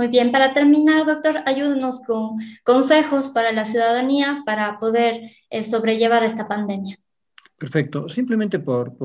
Muy 0.00 0.08
bien, 0.08 0.32
para 0.32 0.54
terminar, 0.54 1.04
doctor, 1.04 1.40
ayúdenos 1.44 2.00
con 2.00 2.38
consejos 2.64 3.28
para 3.28 3.52
la 3.52 3.66
ciudadanía 3.66 4.42
para 4.46 4.80
poder 4.80 5.30
eh, 5.50 5.62
sobrellevar 5.62 6.24
esta 6.24 6.48
pandemia. 6.48 6.96
Perfecto. 7.58 8.08
Simplemente 8.08 8.58
por, 8.60 8.96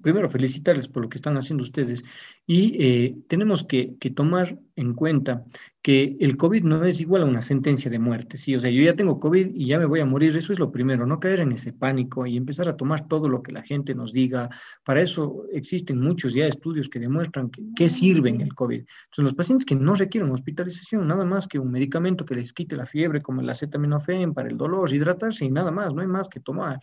primero 0.00 0.30
felicitarles 0.30 0.88
por 0.88 1.02
lo 1.02 1.10
que 1.10 1.18
están 1.18 1.36
haciendo 1.36 1.64
ustedes 1.64 2.02
y 2.46 2.82
eh, 2.82 3.16
tenemos 3.28 3.62
que, 3.62 3.98
tomar 4.16 4.58
en 4.78 4.94
cuenta 4.94 5.44
que 5.82 6.16
el 6.20 6.36
COVID 6.36 6.64
no 6.64 6.84
es 6.84 7.00
igual 7.00 7.22
a 7.22 7.24
una 7.24 7.42
sentencia 7.42 7.90
de 7.90 7.98
muerte, 7.98 8.36
¿sí? 8.36 8.54
O 8.54 8.60
sea, 8.60 8.70
yo 8.70 8.82
ya 8.82 8.94
tengo 8.94 9.18
COVID 9.18 9.54
y 9.54 9.66
ya 9.66 9.78
me 9.78 9.86
voy 9.86 10.00
a 10.00 10.04
morir, 10.04 10.36
eso 10.36 10.52
es 10.52 10.58
lo 10.58 10.70
primero, 10.70 11.06
no 11.06 11.18
caer 11.18 11.40
en 11.40 11.52
ese 11.52 11.72
pánico 11.72 12.26
y 12.26 12.36
empezar 12.36 12.68
a 12.68 12.76
tomar 12.76 13.08
todo 13.08 13.28
lo 13.28 13.42
que 13.42 13.52
la 13.52 13.62
gente 13.62 13.94
nos 13.94 14.12
diga. 14.12 14.48
Para 14.84 15.00
eso 15.00 15.44
existen 15.52 16.00
muchos 16.00 16.34
ya 16.34 16.46
estudios 16.46 16.88
que 16.88 16.98
demuestran 16.98 17.50
que, 17.50 17.62
que 17.74 17.88
sirven 17.88 18.40
el 18.40 18.54
COVID. 18.54 18.80
Entonces, 18.80 19.24
los 19.24 19.34
pacientes 19.34 19.66
que 19.66 19.74
no 19.74 19.94
requieren 19.94 20.30
hospitalización, 20.30 21.08
nada 21.08 21.24
más 21.24 21.48
que 21.48 21.58
un 21.58 21.70
medicamento 21.70 22.24
que 22.24 22.34
les 22.34 22.52
quite 22.52 22.76
la 22.76 22.86
fiebre, 22.86 23.22
como 23.22 23.40
el 23.40 23.50
acetaminofén 23.50 24.34
para 24.34 24.48
el 24.48 24.56
dolor, 24.56 24.92
hidratarse 24.92 25.44
y 25.44 25.50
nada 25.50 25.70
más, 25.70 25.94
no 25.94 26.02
hay 26.02 26.08
más 26.08 26.28
que 26.28 26.40
tomar. 26.40 26.80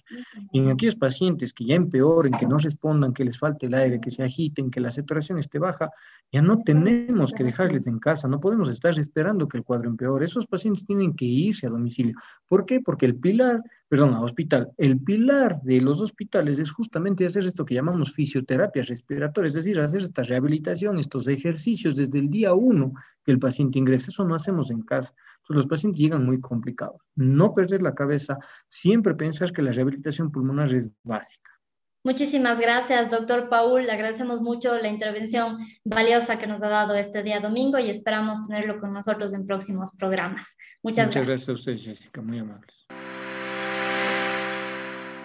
Y 0.51 0.59
en 0.59 0.69
aquellos 0.69 0.95
pacientes 0.95 1.53
que 1.53 1.65
ya 1.65 1.75
empeoren, 1.75 2.33
que 2.33 2.47
no 2.47 2.57
respondan, 2.57 3.13
que 3.13 3.23
les 3.23 3.37
falte 3.37 3.67
el 3.67 3.73
aire, 3.73 4.01
que 4.01 4.11
se 4.11 4.23
agiten, 4.23 4.71
que 4.71 4.79
la 4.79 4.91
saturación 4.91 5.37
esté 5.39 5.59
baja, 5.59 5.91
ya 6.31 6.41
no 6.41 6.63
tenemos 6.63 7.31
que 7.31 7.43
dejarles 7.43 7.84
en 7.87 7.99
casa, 7.99 8.27
no 8.27 8.39
podemos 8.39 8.69
estar 8.69 8.97
esperando 8.97 9.47
que 9.47 9.57
el 9.57 9.63
cuadro 9.63 9.89
empeore. 9.89 10.25
Esos 10.25 10.47
pacientes 10.47 10.85
tienen 10.85 11.15
que 11.15 11.25
irse 11.25 11.67
a 11.67 11.69
domicilio. 11.69 12.15
¿Por 12.47 12.65
qué? 12.65 12.81
Porque 12.81 13.05
el 13.05 13.15
pilar, 13.15 13.61
perdón, 13.87 14.13
a 14.13 14.21
hospital, 14.21 14.71
el 14.77 14.99
pilar 14.99 15.61
de 15.61 15.81
los 15.81 16.01
hospitales 16.01 16.59
es 16.59 16.71
justamente 16.71 17.25
hacer 17.25 17.45
esto 17.45 17.65
que 17.65 17.75
llamamos 17.75 18.13
fisioterapia 18.13 18.83
respiratoria, 18.83 19.47
es 19.47 19.53
decir, 19.53 19.79
hacer 19.79 20.01
esta 20.01 20.23
rehabilitación, 20.23 20.97
estos 20.99 21.27
ejercicios 21.27 21.95
desde 21.95 22.19
el 22.19 22.29
día 22.29 22.53
uno 22.53 22.93
que 23.23 23.31
el 23.31 23.39
paciente 23.39 23.79
ingresa. 23.79 24.09
Eso 24.09 24.25
no 24.25 24.35
hacemos 24.35 24.71
en 24.71 24.81
casa. 24.81 25.13
Los 25.49 25.67
pacientes 25.67 25.99
llegan 26.01 26.25
muy 26.25 26.39
complicados. 26.39 27.01
No 27.15 27.53
perder 27.53 27.81
la 27.81 27.93
cabeza, 27.93 28.37
siempre 28.67 29.15
pensar 29.15 29.51
que 29.51 29.61
la 29.61 29.71
rehabilitación 29.71 30.31
pulmonar 30.31 30.73
es 30.73 30.89
básica. 31.03 31.54
Muchísimas 32.05 32.59
gracias, 32.59 33.09
doctor 33.09 33.49
Paul. 33.49 33.87
Le 33.87 33.91
agradecemos 33.91 34.39
mucho 34.39 34.77
la 34.77 34.89
intervención 34.89 35.57
valiosa 35.83 36.37
que 36.37 36.45
nos 36.45 36.61
ha 36.61 36.69
dado 36.69 36.93
este 36.93 37.23
día 37.23 37.39
domingo 37.39 37.79
y 37.79 37.89
esperamos 37.89 38.47
tenerlo 38.47 38.79
con 38.79 38.93
nosotros 38.93 39.33
en 39.33 39.47
próximos 39.47 39.89
programas. 39.97 40.55
Muchas, 40.83 41.07
Muchas 41.07 41.25
gracias. 41.25 41.49
a 41.49 41.53
usted, 41.53 41.77
Jessica. 41.77 42.21
Muy 42.21 42.37
amables. 42.37 42.75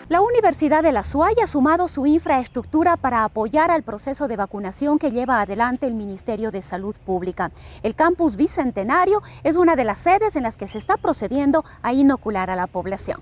La 0.08 0.22
Universidad 0.22 0.82
de 0.82 0.92
la 0.92 1.04
SUAY 1.04 1.34
ha 1.44 1.46
sumado 1.46 1.86
su 1.86 2.06
infraestructura 2.06 2.96
para 2.96 3.24
apoyar 3.24 3.70
al 3.70 3.82
proceso 3.82 4.26
de 4.26 4.36
vacunación 4.36 4.98
que 4.98 5.10
lleva 5.10 5.42
adelante 5.42 5.86
el 5.86 5.94
Ministerio 5.94 6.50
de 6.50 6.62
Salud 6.62 6.96
Pública. 7.04 7.52
El 7.82 7.94
campus 7.94 8.36
Bicentenario 8.36 9.20
es 9.44 9.56
una 9.56 9.76
de 9.76 9.84
las 9.84 9.98
sedes 9.98 10.34
en 10.34 10.44
las 10.44 10.56
que 10.56 10.66
se 10.66 10.78
está 10.78 10.96
procediendo 10.96 11.62
a 11.82 11.92
inocular 11.92 12.48
a 12.48 12.56
la 12.56 12.66
población. 12.66 13.20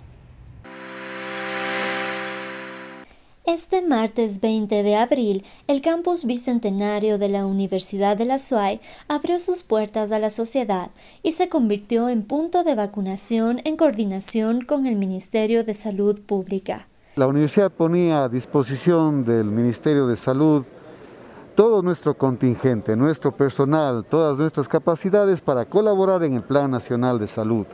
Este 3.48 3.80
martes 3.80 4.42
20 4.42 4.82
de 4.82 4.94
abril, 4.94 5.42
el 5.68 5.80
campus 5.80 6.26
bicentenario 6.26 7.16
de 7.16 7.30
la 7.30 7.46
Universidad 7.46 8.14
de 8.14 8.26
la 8.26 8.38
SUAY 8.38 8.78
abrió 9.08 9.40
sus 9.40 9.62
puertas 9.62 10.12
a 10.12 10.18
la 10.18 10.28
sociedad 10.28 10.90
y 11.22 11.32
se 11.32 11.48
convirtió 11.48 12.10
en 12.10 12.24
punto 12.24 12.62
de 12.62 12.74
vacunación 12.74 13.62
en 13.64 13.78
coordinación 13.78 14.66
con 14.66 14.84
el 14.84 14.96
Ministerio 14.96 15.64
de 15.64 15.72
Salud 15.72 16.20
Pública. 16.20 16.88
La 17.16 17.26
universidad 17.26 17.72
ponía 17.72 18.24
a 18.24 18.28
disposición 18.28 19.24
del 19.24 19.46
Ministerio 19.46 20.06
de 20.06 20.16
Salud 20.16 20.66
todo 21.54 21.80
nuestro 21.80 22.18
contingente, 22.18 22.96
nuestro 22.96 23.34
personal, 23.34 24.04
todas 24.04 24.36
nuestras 24.36 24.68
capacidades 24.68 25.40
para 25.40 25.64
colaborar 25.64 26.22
en 26.22 26.34
el 26.34 26.42
Plan 26.42 26.70
Nacional 26.70 27.18
de 27.18 27.26
Salud. 27.26 27.66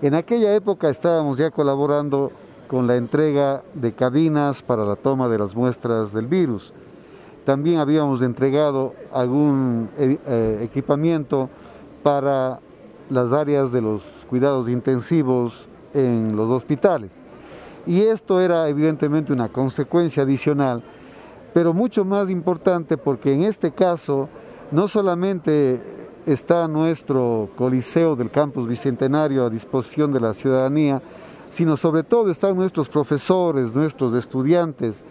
En 0.00 0.14
aquella 0.14 0.54
época 0.54 0.88
estábamos 0.88 1.36
ya 1.36 1.50
colaborando 1.50 2.32
con 2.70 2.86
la 2.86 2.94
entrega 2.94 3.64
de 3.74 3.90
cabinas 3.90 4.62
para 4.62 4.84
la 4.84 4.94
toma 4.94 5.28
de 5.28 5.36
las 5.36 5.56
muestras 5.56 6.12
del 6.12 6.28
virus. 6.28 6.72
También 7.44 7.80
habíamos 7.80 8.22
entregado 8.22 8.94
algún 9.12 9.88
eh, 9.98 10.18
eh, 10.24 10.60
equipamiento 10.62 11.50
para 12.04 12.60
las 13.08 13.32
áreas 13.32 13.72
de 13.72 13.80
los 13.82 14.24
cuidados 14.28 14.68
intensivos 14.68 15.68
en 15.94 16.36
los 16.36 16.48
hospitales. 16.48 17.20
Y 17.88 18.02
esto 18.02 18.40
era 18.40 18.68
evidentemente 18.68 19.32
una 19.32 19.48
consecuencia 19.48 20.22
adicional, 20.22 20.80
pero 21.52 21.74
mucho 21.74 22.04
más 22.04 22.30
importante 22.30 22.96
porque 22.96 23.34
en 23.34 23.42
este 23.42 23.72
caso 23.72 24.28
no 24.70 24.86
solamente 24.86 25.82
está 26.24 26.68
nuestro 26.68 27.48
coliseo 27.56 28.14
del 28.14 28.30
campus 28.30 28.68
bicentenario 28.68 29.44
a 29.44 29.50
disposición 29.50 30.12
de 30.12 30.20
la 30.20 30.34
ciudadanía, 30.34 31.02
sino 31.50 31.76
sobre 31.76 32.02
todo 32.02 32.30
están 32.30 32.56
nuestros 32.56 32.88
profesores, 32.88 33.74
nuestros 33.74 34.14
estudiantes 34.14 35.02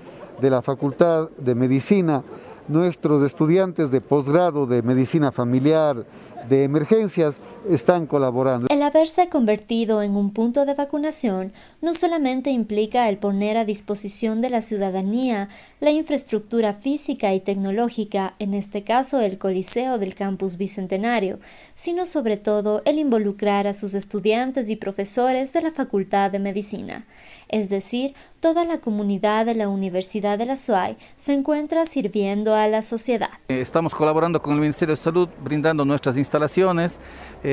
de 0.41 0.50
la 0.50 0.62
Facultad 0.62 1.29
de 1.38 1.53
Medicina, 1.53 2.24
nuestros 2.67 3.24
estudiantes 3.24 3.91
de 3.91 4.01
posgrado 4.01 4.65
de 4.65 4.81
Medicina 4.81 5.31
Familiar, 5.31 6.05
de 6.48 6.63
emergencias 6.63 7.39
están 7.70 8.08
colaborando. 8.08 8.68
El 8.70 8.84
haberse 8.84 9.30
convertido 9.30 10.01
en 10.01 10.16
un 10.16 10.32
punto 10.32 10.66
de 10.66 10.74
vacunación 10.74 11.54
no 11.82 11.94
solamente 11.94 12.51
implica 12.51 13.10
el 13.10 13.18
poner 13.18 13.58
a 13.58 13.66
disposición 13.66 14.42
de 14.42 14.50
la 14.50 14.62
ciudadanía 14.62 15.50
la 15.80 15.92
infraestructura 15.92 16.74
física 16.74 17.34
y 17.34 17.39
tecnológica, 17.39 18.36
en 18.39 18.54
este 18.54 18.84
caso 18.84 19.20
el 19.20 19.38
Coliseo 19.38 19.98
del 19.98 20.16
Campus 20.16 20.58
Bicentenario, 20.58 21.39
sino 21.74 22.06
sobre 22.06 22.38
todo 22.38 22.82
el 22.86 23.00
involucrar 23.00 23.68
a 23.68 23.74
sus 23.74 23.94
estudiantes 23.94 24.70
y 24.70 24.75
profesores 24.75 25.54
de 25.54 25.62
la 25.62 25.72
Facultad 25.72 26.32
de 26.32 26.39
Medicina. 26.39 27.06
Es 27.50 27.70
decir, 27.70 28.13
toda 28.39 28.63
la 28.63 28.78
comunidad 28.78 29.46
de 29.46 29.56
la 29.56 29.70
Universidad 29.70 30.38
de 30.38 30.46
la 30.46 30.56
SUAY 30.56 30.98
se 31.18 31.34
encuentra 31.34 31.86
sirviendo 31.86 32.54
a 32.54 32.68
la 32.68 32.84
sociedad. 32.84 33.30
Estamos 33.48 33.96
colaborando 33.96 34.39
con 34.39 34.54
el 34.54 34.60
Ministerio 34.60 34.96
de 34.96 35.01
Salud, 35.01 35.28
brindando 35.44 35.84
nuestras 35.84 36.16
instalaciones, 36.16 37.00
eh, 37.44 37.49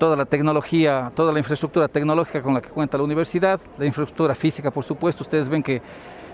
toda 0.00 0.16
la 0.16 0.24
tecnología, 0.24 1.12
toda 1.14 1.30
la 1.30 1.38
infraestructura 1.38 1.86
tecnológica 1.86 2.42
con 2.42 2.54
la 2.54 2.62
que 2.62 2.70
cuenta 2.70 2.96
la 2.96 3.04
universidad, 3.04 3.60
la 3.78 3.84
infraestructura 3.84 4.34
física, 4.34 4.70
por 4.70 4.82
supuesto. 4.82 5.22
Ustedes 5.22 5.48
ven 5.48 5.62
que 5.62 5.82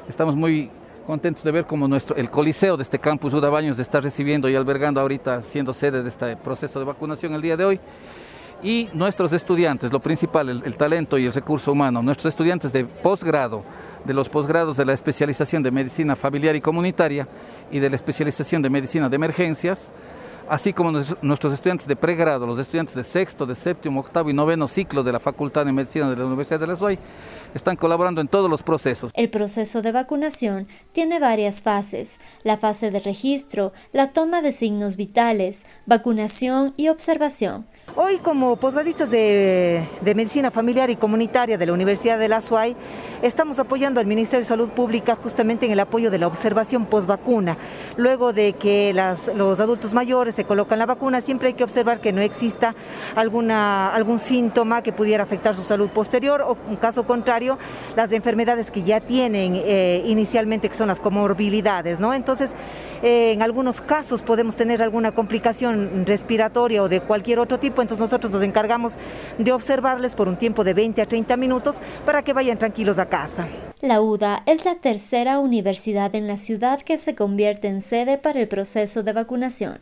estamos 0.08 0.36
muy 0.36 0.70
contentos 1.04 1.42
de 1.42 1.50
ver 1.50 1.66
cómo 1.66 1.88
nuestro, 1.88 2.16
el 2.16 2.30
coliseo 2.30 2.76
de 2.76 2.84
este 2.84 2.98
campus 2.98 3.34
Udabaños 3.34 3.78
está 3.78 4.00
recibiendo 4.00 4.48
y 4.48 4.54
albergando 4.54 5.00
ahorita, 5.00 5.42
siendo 5.42 5.74
sede 5.74 6.02
de 6.02 6.08
este 6.08 6.36
proceso 6.36 6.78
de 6.78 6.84
vacunación 6.84 7.34
el 7.34 7.42
día 7.42 7.56
de 7.56 7.64
hoy. 7.64 7.80
y 8.62 8.88
nuestros 8.94 9.32
estudiantes, 9.34 9.92
lo 9.92 10.00
principal, 10.00 10.48
el, 10.48 10.76
talento 10.76 11.18
y 11.18 11.26
el 11.26 11.32
recurso 11.32 11.72
humano, 11.72 12.02
nuestros 12.02 12.32
estudiantes 12.32 12.72
de 12.72 12.84
posgrado, 12.86 13.62
de 14.04 14.14
los 14.14 14.30
posgrados 14.30 14.78
de 14.78 14.86
la 14.86 14.94
especialización 14.94 15.62
de 15.62 15.70
medicina 15.70 16.16
familiar 16.16 16.56
y 16.56 16.60
comunitaria 16.60 17.28
y 17.70 17.80
de 17.80 17.90
la 17.90 17.96
especialización 17.96 18.62
de 18.62 18.70
medicina 18.70 19.10
de 19.10 19.16
emergencias, 19.16 19.92
así 20.48 20.72
como 20.72 20.90
nuestros 20.90 21.52
estudiantes 21.52 21.86
de 21.86 21.96
pregrado, 21.96 22.46
los 22.46 22.58
estudiantes 22.58 22.94
de 22.94 23.04
sexto, 23.04 23.46
de 23.46 23.54
séptimo, 23.54 24.00
octavo 24.00 24.30
y 24.30 24.32
noveno 24.32 24.68
ciclo 24.68 25.02
de 25.02 25.12
la 25.12 25.20
Facultad 25.20 25.64
de 25.64 25.72
Medicina 25.72 26.10
de 26.10 26.16
la 26.16 26.26
Universidad 26.26 26.60
de 26.60 26.66
la 26.66 26.76
SUAY, 26.76 26.98
están 27.54 27.76
colaborando 27.76 28.20
en 28.20 28.28
todos 28.28 28.50
los 28.50 28.62
procesos. 28.62 29.12
El 29.14 29.30
proceso 29.30 29.82
de 29.82 29.92
vacunación 29.92 30.68
tiene 30.92 31.18
varias 31.18 31.62
fases, 31.62 32.20
la 32.42 32.56
fase 32.56 32.90
de 32.90 33.00
registro, 33.00 33.72
la 33.92 34.12
toma 34.12 34.42
de 34.42 34.52
signos 34.52 34.96
vitales, 34.96 35.66
vacunación 35.86 36.74
y 36.76 36.88
observación. 36.88 37.66
Hoy 37.94 38.18
como 38.18 38.56
posgradistas 38.56 39.10
de, 39.10 39.86
Medicina 40.02 40.50
Familiar 40.50 40.90
y 40.90 40.96
Comunitaria 40.96 41.56
de 41.56 41.64
la 41.64 41.72
Universidad 41.72 42.18
de 42.18 42.28
la 42.28 42.42
SUAY, 42.42 42.76
estamos 43.22 43.58
apoyando 43.58 44.00
al 44.00 44.06
Ministerio 44.06 44.40
de 44.40 44.48
Salud 44.48 44.68
Pública 44.70 45.16
justamente 45.16 45.64
en 45.64 45.72
el 45.72 45.80
apoyo 45.80 46.10
de 46.10 46.18
la 46.18 46.26
observación 46.26 46.84
posvacuna. 46.84 47.56
Luego 47.96 48.34
de 48.34 48.52
que 48.52 48.92
los 48.92 49.60
adultos 49.60 49.94
mayores 49.94 50.34
se 50.34 50.44
colocan 50.44 50.78
la 50.78 50.86
vacuna, 50.86 51.22
siempre 51.22 51.48
hay 51.48 51.54
que 51.54 51.64
observar 51.64 52.00
que 52.00 52.12
no 52.12 52.20
exista 52.20 52.74
alguna, 53.14 53.94
algún 53.94 54.18
síntoma 54.18 54.82
que 54.82 54.92
pudiera 54.92 55.22
afectar 55.22 55.54
su 55.54 55.64
salud 55.64 55.88
posterior 55.88 56.42
o 56.42 56.58
en 56.68 56.76
caso 56.76 57.06
contrario, 57.06 57.58
las 57.94 58.12
enfermedades 58.12 58.70
que 58.70 58.82
ya 58.82 59.00
tienen 59.00 59.54
eh, 59.64 60.02
inicialmente, 60.04 60.68
que 60.68 60.74
son 60.74 60.88
las 60.88 61.00
comorbilidades. 61.00 61.98
¿no? 61.98 62.12
Entonces, 62.12 62.50
eh, 63.02 63.32
en 63.32 63.42
algunos 63.42 63.80
casos 63.80 64.22
podemos 64.22 64.56
tener 64.56 64.82
alguna 64.82 65.12
complicación 65.12 66.04
respiratoria 66.06 66.82
o 66.82 66.88
de 66.88 67.00
cualquier 67.00 67.38
otro 67.38 67.58
tipo 67.58 67.82
entonces 67.82 68.00
nosotros 68.00 68.32
nos 68.32 68.42
encargamos 68.42 68.94
de 69.38 69.52
observarles 69.52 70.14
por 70.14 70.28
un 70.28 70.36
tiempo 70.36 70.64
de 70.64 70.74
20 70.74 71.02
a 71.02 71.06
30 71.06 71.36
minutos 71.36 71.76
para 72.04 72.22
que 72.22 72.32
vayan 72.32 72.58
tranquilos 72.58 72.98
a 72.98 73.06
casa. 73.06 73.46
La 73.80 74.00
UDA 74.00 74.42
es 74.46 74.64
la 74.64 74.76
tercera 74.76 75.38
universidad 75.38 76.14
en 76.14 76.26
la 76.26 76.38
ciudad 76.38 76.80
que 76.80 76.98
se 76.98 77.14
convierte 77.14 77.68
en 77.68 77.82
sede 77.82 78.18
para 78.18 78.40
el 78.40 78.48
proceso 78.48 79.02
de 79.02 79.12
vacunación. 79.12 79.80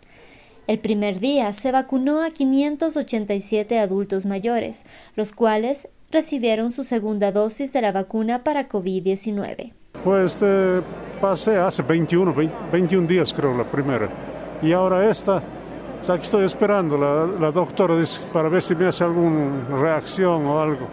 El 0.67 0.79
primer 0.79 1.21
día 1.21 1.53
se 1.53 1.73
vacunó 1.73 2.23
a 2.23 2.31
587 2.31 3.79
adultos 3.79 4.25
mayores, 4.25 4.87
los 5.15 5.33
cuales 5.33 5.89
recibieron 6.11 6.71
su 6.71 6.85
segunda 6.85 7.33
dosis 7.33 7.73
de 7.73 7.83
la 7.83 7.93
vacuna 7.93 8.45
para 8.45 8.69
COVID-19. 8.69 9.73
Pues 10.05 10.39
eh, 10.43 10.81
pasé 11.21 11.57
hace 11.57 11.83
21, 11.83 12.35
21 12.71 13.07
días 13.07 13.33
creo 13.33 13.57
la 13.57 13.65
primera 13.65 14.09
y 14.63 14.73
ahora 14.73 15.09
esta 15.11 15.43
o 16.05 16.07
sea, 16.07 16.19
que 16.19 16.25
estoy 16.25 16.45
esperando, 16.45 16.99
la, 16.99 17.25
la 17.41 17.51
doctora 17.51 17.97
dice, 17.97 18.21
para 18.31 18.51
ver 18.51 18.63
si 18.63 18.75
me 18.75 18.85
hace 18.85 19.03
alguna 19.03 19.67
reacción 19.71 20.45
o 20.45 20.61
algo. 20.61 20.87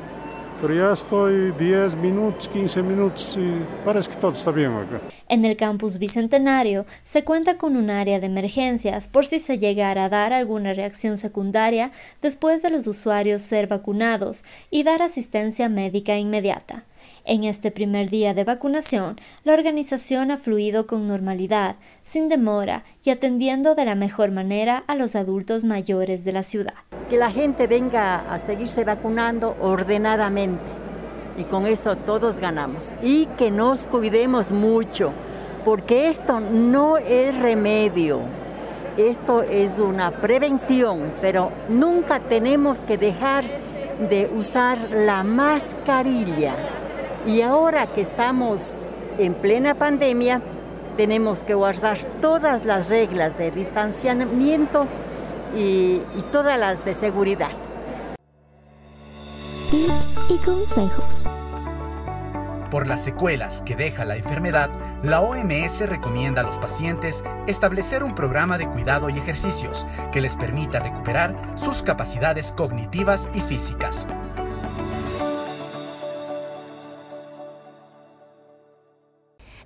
Pero 0.62 0.74
ya 0.74 0.94
estoy 0.94 1.52
10 1.52 1.96
minutos, 1.98 2.48
15 2.48 2.82
minutos 2.82 3.38
y 3.38 3.52
parece 3.84 4.12
que 4.12 4.16
todo 4.16 4.32
está 4.32 4.52
bien 4.52 4.72
acá. 4.72 5.02
En 5.28 5.44
el 5.44 5.58
campus 5.58 5.98
bicentenario 5.98 6.86
se 7.04 7.26
cuenta 7.26 7.58
con 7.58 7.76
un 7.76 7.90
área 7.90 8.22
de 8.22 8.28
emergencias 8.28 9.10
por 9.10 9.26
si 9.26 9.40
se 9.40 9.58
llegara 9.58 10.06
a 10.06 10.10
dar 10.10 10.32
alguna 10.32 10.72
reacción 10.72 11.18
secundaria 11.18 11.92
después 12.22 12.62
de 12.62 12.70
los 12.70 12.88
usuarios 12.88 13.42
ser 13.42 13.68
vacunados 13.68 14.46
y 14.70 14.84
dar 14.84 15.02
asistencia 15.02 15.68
médica 15.68 16.18
inmediata. 16.18 16.86
En 17.24 17.44
este 17.44 17.70
primer 17.70 18.10
día 18.10 18.34
de 18.34 18.44
vacunación, 18.44 19.16
la 19.44 19.54
organización 19.54 20.32
ha 20.32 20.38
fluido 20.38 20.88
con 20.88 21.06
normalidad, 21.06 21.76
sin 22.02 22.28
demora 22.28 22.84
y 23.04 23.12
atendiendo 23.12 23.76
de 23.76 23.86
la 23.86 23.94
mejor 23.94 24.32
manera 24.32 24.84
a 24.88 24.96
los 24.96 25.16
adultos 25.16 25.64
mayores 25.64 26.26
de 26.26 26.32
la 26.32 26.42
ciudad. 26.42 26.74
Que 27.12 27.18
la 27.18 27.30
gente 27.30 27.68
venga 27.68 28.16
a 28.34 28.40
seguirse 28.40 28.84
vacunando 28.84 29.56
ordenadamente 29.62 30.64
y 31.38 31.44
con 31.44 31.68
eso 31.68 31.96
todos 31.96 32.40
ganamos. 32.40 32.92
Y 33.04 33.28
que 33.38 33.52
nos 33.52 33.82
cuidemos 33.82 34.50
mucho, 34.50 35.12
porque 35.64 36.10
esto 36.10 36.40
no 36.40 36.98
es 36.98 37.38
remedio. 37.38 38.22
Esto 38.98 39.44
es 39.44 39.78
una 39.78 40.10
prevención, 40.10 41.14
pero 41.22 41.52
nunca 41.70 42.20
tenemos 42.20 42.80
que 42.80 42.98
dejar 42.98 43.46
de 44.10 44.28
usar 44.36 44.80
la 44.90 45.24
mascarilla 45.24 46.56
y 47.26 47.42
ahora 47.42 47.88
que 47.88 48.02
estamos 48.02 48.74
en 49.18 49.34
plena 49.34 49.76
pandemia, 49.76 50.42
tenemos 50.98 51.44
que 51.44 51.54
guardar 51.54 51.98
todas 52.22 52.66
las 52.66 52.90
reglas 52.90 53.38
de 53.38 53.52
distanciamiento 53.52 54.88
y, 55.56 56.02
todas 56.32 56.60
las 56.60 56.84
de 56.86 56.96
seguridad. 56.96 57.52
Tips 59.70 60.16
y 60.30 60.38
consejos. 60.38 61.28
Por 62.70 62.88
las 62.88 63.04
secuelas 63.04 63.64
que 63.64 63.76
deja 63.76 64.06
la 64.06 64.16
enfermedad, 64.16 64.70
la 65.04 65.20
OMS 65.20 65.88
recomienda 65.88 66.42
a 66.42 66.46
los 66.46 66.58
pacientes 66.58 67.24
establecer 67.48 68.04
un 68.04 68.16
programa 68.16 68.58
de 68.58 68.68
cuidado 68.68 69.10
y 69.10 69.18
ejercicios 69.18 69.86
que 70.14 70.22
les 70.22 70.38
permita 70.38 70.80
recuperar 70.80 71.36
sus 71.56 71.84
capacidades 71.84 72.54
cognitivas 72.54 73.28
y 73.34 73.42
físicas. 73.42 74.08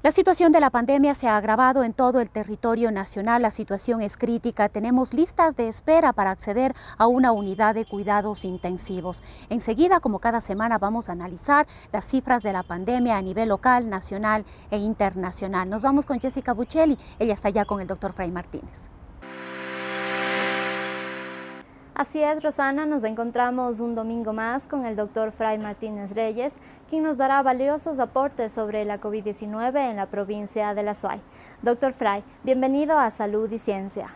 La 0.04 0.12
situación 0.12 0.52
de 0.52 0.60
la 0.60 0.70
pandemia 0.70 1.16
se 1.16 1.28
ha 1.28 1.38
agravado 1.38 1.84
en 1.84 1.94
todo 1.94 2.20
el 2.20 2.30
territorio 2.30 2.92
nacional. 2.92 3.42
La 3.42 3.50
situación 3.50 4.02
es 4.02 4.18
crítica. 4.18 4.70
Tenemos 4.70 5.14
listas 5.14 5.56
de 5.56 5.68
espera 5.68 6.14
para 6.14 6.32
acceder 6.32 6.74
a 6.98 7.08
una 7.08 7.32
unidad 7.32 7.76
de 7.76 7.86
cuidados 7.86 8.46
intensivos. 8.46 9.24
Enseguida, 9.50 10.00
como 10.00 10.20
cada 10.20 10.42
semana, 10.42 10.78
vamos 10.78 11.10
a 11.10 11.14
analizar 11.14 11.66
las 11.92 12.06
cifras 12.06 12.44
de 12.44 12.54
la 12.54 12.64
pandemia 12.64 13.18
a 13.18 13.22
nivel 13.22 13.50
local, 13.50 13.90
nacional 13.90 14.46
e 14.70 14.78
internacional. 14.78 15.70
Nos 15.70 15.82
vamos 15.82 16.06
con 16.06 16.20
Jessica 16.20 16.54
Buccelli. 16.54 16.98
Ella 17.18 17.34
está 17.34 17.50
ya 17.50 17.66
con 17.66 17.80
el 17.82 17.88
doctor 17.88 18.14
Fray 18.14 18.32
Martínez. 18.32 18.90
Así 21.96 22.22
es, 22.22 22.44
Rosana, 22.44 22.86
nos 22.86 23.06
encontramos 23.06 23.80
un 23.80 23.96
domingo 23.96 24.34
más 24.34 24.68
con 24.68 24.86
el 24.86 24.98
doctor 24.98 25.32
Fray 25.32 25.58
Martínez 25.58 26.14
Reyes, 26.14 26.56
quien 26.90 27.04
nos 27.04 27.16
dará 27.16 27.42
valiosos 27.42 28.02
aportes 28.02 28.52
sobre 28.52 28.84
la 28.84 29.00
COVID-19 29.00 29.92
en 29.92 29.96
la 29.96 30.08
provincia 30.08 30.74
de 30.74 30.84
La 30.84 30.94
Suay. 30.94 31.22
Doctor 31.62 31.94
Fray, 31.94 32.22
bienvenido 32.44 33.00
a 33.00 33.12
Salud 33.12 33.50
y 33.50 33.60
Ciencia. 33.60 34.10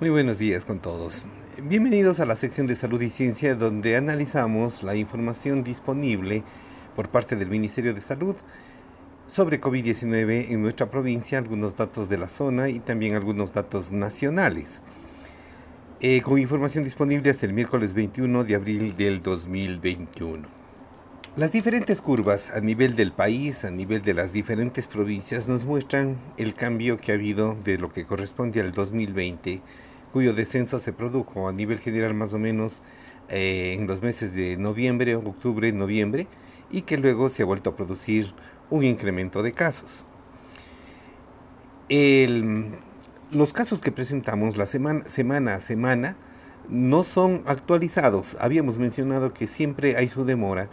Muy 0.00 0.08
buenos 0.08 0.38
días 0.38 0.64
con 0.64 0.78
todos. 0.80 1.26
Bienvenidos 1.62 2.20
a 2.20 2.24
la 2.24 2.36
sección 2.36 2.66
de 2.66 2.74
Salud 2.74 3.02
y 3.02 3.10
Ciencia 3.10 3.54
donde 3.54 3.98
analizamos 3.98 4.82
la 4.82 4.96
información 4.96 5.62
disponible 5.62 6.42
por 6.96 7.10
parte 7.10 7.36
del 7.36 7.50
Ministerio 7.50 7.92
de 7.92 8.00
Salud 8.00 8.36
sobre 9.26 9.60
COVID-19 9.60 10.52
en 10.52 10.62
nuestra 10.62 10.88
provincia, 10.88 11.36
algunos 11.36 11.76
datos 11.76 12.08
de 12.08 12.16
la 12.16 12.28
zona 12.28 12.70
y 12.70 12.78
también 12.78 13.14
algunos 13.14 13.52
datos 13.52 13.92
nacionales. 13.92 14.80
Eh, 16.06 16.20
con 16.20 16.38
información 16.38 16.84
disponible 16.84 17.30
hasta 17.30 17.46
el 17.46 17.54
miércoles 17.54 17.94
21 17.94 18.44
de 18.44 18.54
abril 18.54 18.94
del 18.94 19.22
2021. 19.22 20.46
Las 21.34 21.50
diferentes 21.50 22.02
curvas 22.02 22.50
a 22.50 22.60
nivel 22.60 22.94
del 22.94 23.10
país, 23.10 23.64
a 23.64 23.70
nivel 23.70 24.02
de 24.02 24.12
las 24.12 24.34
diferentes 24.34 24.86
provincias, 24.86 25.48
nos 25.48 25.64
muestran 25.64 26.18
el 26.36 26.52
cambio 26.52 26.98
que 26.98 27.10
ha 27.10 27.14
habido 27.14 27.56
de 27.64 27.78
lo 27.78 27.90
que 27.90 28.04
corresponde 28.04 28.60
al 28.60 28.72
2020, 28.72 29.62
cuyo 30.12 30.34
descenso 30.34 30.78
se 30.78 30.92
produjo 30.92 31.48
a 31.48 31.54
nivel 31.54 31.78
general 31.78 32.12
más 32.12 32.34
o 32.34 32.38
menos 32.38 32.82
eh, 33.30 33.74
en 33.78 33.86
los 33.86 34.02
meses 34.02 34.34
de 34.34 34.58
noviembre, 34.58 35.14
octubre, 35.14 35.72
noviembre, 35.72 36.26
y 36.70 36.82
que 36.82 36.98
luego 36.98 37.30
se 37.30 37.44
ha 37.44 37.46
vuelto 37.46 37.70
a 37.70 37.76
producir 37.76 38.26
un 38.68 38.84
incremento 38.84 39.42
de 39.42 39.52
casos. 39.52 40.04
El 41.88 42.74
los 43.34 43.52
casos 43.52 43.80
que 43.80 43.90
presentamos 43.90 44.56
la 44.56 44.66
semana, 44.66 45.54
a 45.54 45.60
semana 45.60 46.16
no 46.68 47.04
son 47.04 47.42
actualizados. 47.46 48.36
Habíamos 48.40 48.78
mencionado 48.78 49.34
que 49.34 49.46
siempre 49.46 49.96
hay 49.96 50.08
su 50.08 50.24
demora 50.24 50.70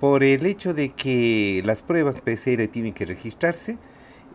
por 0.00 0.24
el 0.24 0.46
hecho 0.46 0.74
de 0.74 0.92
que 0.92 1.62
las 1.64 1.82
pruebas 1.82 2.20
PCR 2.20 2.66
tienen 2.68 2.94
que 2.94 3.04
registrarse 3.04 3.78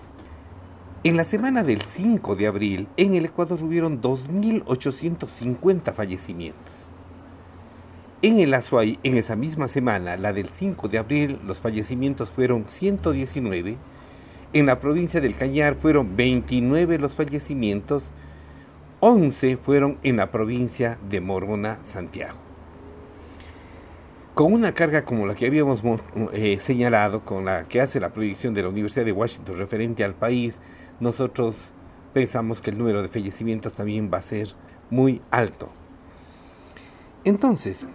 En 1.03 1.17
la 1.17 1.25
semana 1.25 1.65
del 1.65 1.81
5 1.81 2.37
de 2.37 2.47
abril, 2.47 2.89
en 2.99 3.15
el 3.15 3.25
Ecuador 3.25 3.63
hubieron 3.63 4.03
2.850 4.03 5.95
fallecimientos. 5.95 6.75
En 8.21 8.41
el 8.41 8.53
Azuay, 8.53 8.99
en 9.05 9.17
esa 9.17 9.35
misma 9.35 9.67
semana, 9.67 10.19
la 10.19 10.35
del 10.35 10.51
5 10.51 10.89
de 10.89 10.99
abril, 10.99 11.39
los 11.47 11.61
fallecimientos 11.61 12.33
fueron 12.33 12.67
119. 12.69 13.79
En 14.53 14.67
la 14.67 14.79
provincia 14.79 15.23
del 15.23 15.37
Cañar 15.37 15.77
fueron 15.77 16.17
29 16.17 16.99
los 16.99 17.15
fallecimientos, 17.15 18.11
11 19.01 19.59
fueron 19.59 19.99
en 20.03 20.17
la 20.17 20.33
provincia 20.33 20.99
de 21.09 21.21
Morona, 21.21 21.79
Santiago. 21.85 22.39
Con 24.35 24.53
una 24.53 24.73
carga 24.73 25.05
como 25.05 25.25
la 25.25 25.37
que 25.37 25.47
habíamos 25.47 25.83
eh, 26.33 26.59
señalado, 26.59 27.25
con 27.25 27.45
la 27.45 27.69
que 27.69 27.81
hace 27.81 28.01
la 28.01 28.13
proyección 28.13 28.55
de 28.55 28.63
la 28.63 28.69
Universidad 28.69 29.05
de 29.05 29.13
Washington 29.13 29.57
referente 29.57 30.03
al 30.03 30.15
país, 30.15 30.61
nosotros 30.99 31.57
pensamos 32.13 32.61
que 32.61 32.71
el 32.71 32.79
número 32.79 33.03
de 33.03 33.09
fallecimientos 33.09 33.73
también 33.73 34.11
va 34.13 34.19
a 34.19 34.23
ser 34.23 34.49
muy 34.91 35.23
alto. 35.31 35.69
Entonces, 37.25 37.87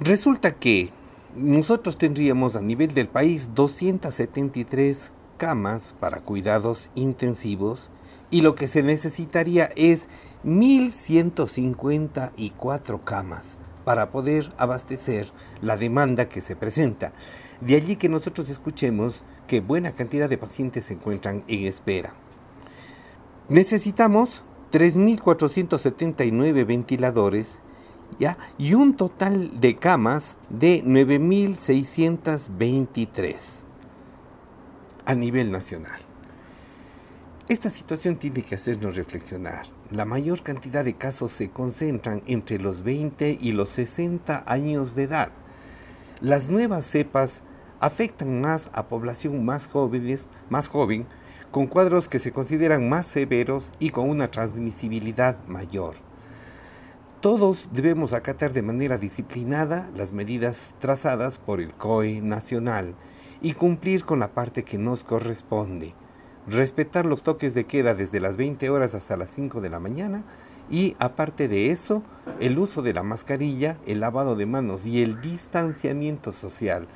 resulta 0.00 0.54
que 0.54 0.90
nosotros 1.36 1.96
tendríamos 1.96 2.56
a 2.56 2.60
nivel 2.60 2.92
del 2.92 3.06
país 3.06 3.50
273 3.54 5.12
camas 5.36 5.94
para 6.00 6.20
cuidados 6.20 6.90
intensivos 6.96 7.90
y 8.32 8.40
lo 8.40 8.56
que 8.56 8.66
se 8.66 8.82
necesitaría 8.82 9.66
es 9.76 10.08
1.154 10.44 13.04
camas 13.04 13.58
para 13.84 14.10
poder 14.10 14.52
abastecer 14.56 15.30
la 15.60 15.76
demanda 15.76 16.28
que 16.28 16.40
se 16.40 16.56
presenta. 16.56 17.12
De 17.60 17.76
allí 17.76 17.94
que 17.96 18.08
nosotros 18.08 18.48
escuchemos 18.48 19.22
que 19.46 19.60
buena 19.60 19.92
cantidad 19.92 20.28
de 20.28 20.38
pacientes 20.38 20.86
se 20.86 20.94
encuentran 20.94 21.44
en 21.46 21.66
espera. 21.66 22.14
Necesitamos 23.48 24.42
3.479 24.72 26.66
ventiladores 26.66 27.60
¿ya? 28.18 28.36
y 28.56 28.74
un 28.74 28.96
total 28.96 29.60
de 29.60 29.76
camas 29.76 30.38
de 30.48 30.82
9.623 30.84 33.64
a 35.04 35.14
nivel 35.14 35.52
nacional. 35.52 36.11
Esta 37.48 37.70
situación 37.70 38.16
tiene 38.16 38.42
que 38.42 38.54
hacernos 38.54 38.94
reflexionar. 38.94 39.62
La 39.90 40.04
mayor 40.04 40.44
cantidad 40.44 40.84
de 40.84 40.94
casos 40.94 41.32
se 41.32 41.50
concentran 41.50 42.22
entre 42.26 42.58
los 42.58 42.82
20 42.82 43.36
y 43.40 43.50
los 43.50 43.68
60 43.70 44.44
años 44.46 44.94
de 44.94 45.02
edad. 45.02 45.32
Las 46.20 46.48
nuevas 46.48 46.86
cepas 46.86 47.42
afectan 47.80 48.40
más 48.40 48.70
a 48.72 48.86
población 48.86 49.44
más 49.44 49.66
jóvenes, 49.66 50.28
más 50.50 50.68
joven, 50.68 51.04
con 51.50 51.66
cuadros 51.66 52.08
que 52.08 52.20
se 52.20 52.30
consideran 52.30 52.88
más 52.88 53.06
severos 53.06 53.70
y 53.80 53.90
con 53.90 54.08
una 54.08 54.30
transmisibilidad 54.30 55.44
mayor. 55.48 55.96
Todos 57.20 57.70
debemos 57.72 58.12
acatar 58.12 58.52
de 58.52 58.62
manera 58.62 58.98
disciplinada 58.98 59.90
las 59.96 60.12
medidas 60.12 60.74
trazadas 60.78 61.40
por 61.40 61.60
el 61.60 61.74
COE 61.74 62.20
nacional 62.20 62.94
y 63.40 63.54
cumplir 63.54 64.04
con 64.04 64.20
la 64.20 64.32
parte 64.32 64.62
que 64.62 64.78
nos 64.78 65.02
corresponde. 65.02 65.94
Respetar 66.46 67.06
los 67.06 67.22
toques 67.22 67.54
de 67.54 67.64
queda 67.64 67.94
desde 67.94 68.20
las 68.20 68.36
20 68.36 68.68
horas 68.70 68.94
hasta 68.94 69.16
las 69.16 69.30
5 69.30 69.60
de 69.60 69.70
la 69.70 69.78
mañana 69.78 70.24
y 70.70 70.96
aparte 70.98 71.48
de 71.48 71.70
eso, 71.70 72.02
el 72.40 72.58
uso 72.58 72.82
de 72.82 72.94
la 72.94 73.02
mascarilla, 73.02 73.76
el 73.86 74.00
lavado 74.00 74.34
de 74.34 74.46
manos 74.46 74.84
y 74.84 75.02
el 75.02 75.20
distanciamiento 75.20 76.32
social. 76.32 76.86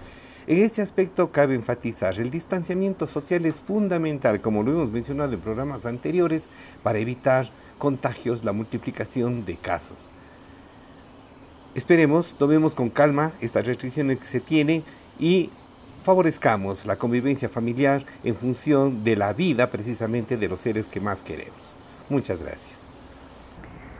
En 0.48 0.58
este 0.62 0.80
aspecto 0.82 1.30
cabe 1.32 1.54
enfatizar, 1.54 2.18
el 2.18 2.30
distanciamiento 2.30 3.06
social 3.06 3.46
es 3.46 3.56
fundamental, 3.60 4.40
como 4.40 4.62
lo 4.62 4.70
hemos 4.72 4.90
mencionado 4.90 5.32
en 5.32 5.40
programas 5.40 5.86
anteriores, 5.86 6.48
para 6.82 6.98
evitar 6.98 7.46
contagios, 7.78 8.44
la 8.44 8.52
multiplicación 8.52 9.44
de 9.44 9.56
casos. 9.56 9.98
Esperemos, 11.74 12.34
tomemos 12.38 12.74
con 12.74 12.90
calma 12.90 13.32
estas 13.40 13.66
restricciones 13.66 14.18
que 14.18 14.24
se 14.24 14.40
tienen 14.40 14.82
y 15.18 15.50
favorezcamos 16.06 16.86
la 16.86 16.94
convivencia 16.94 17.48
familiar 17.48 18.00
en 18.22 18.36
función 18.36 19.02
de 19.02 19.16
la 19.16 19.32
vida 19.32 19.68
precisamente 19.68 20.36
de 20.36 20.48
los 20.48 20.60
seres 20.60 20.88
que 20.88 21.00
más 21.00 21.20
queremos. 21.20 21.60
Muchas 22.08 22.40
gracias. 22.40 22.82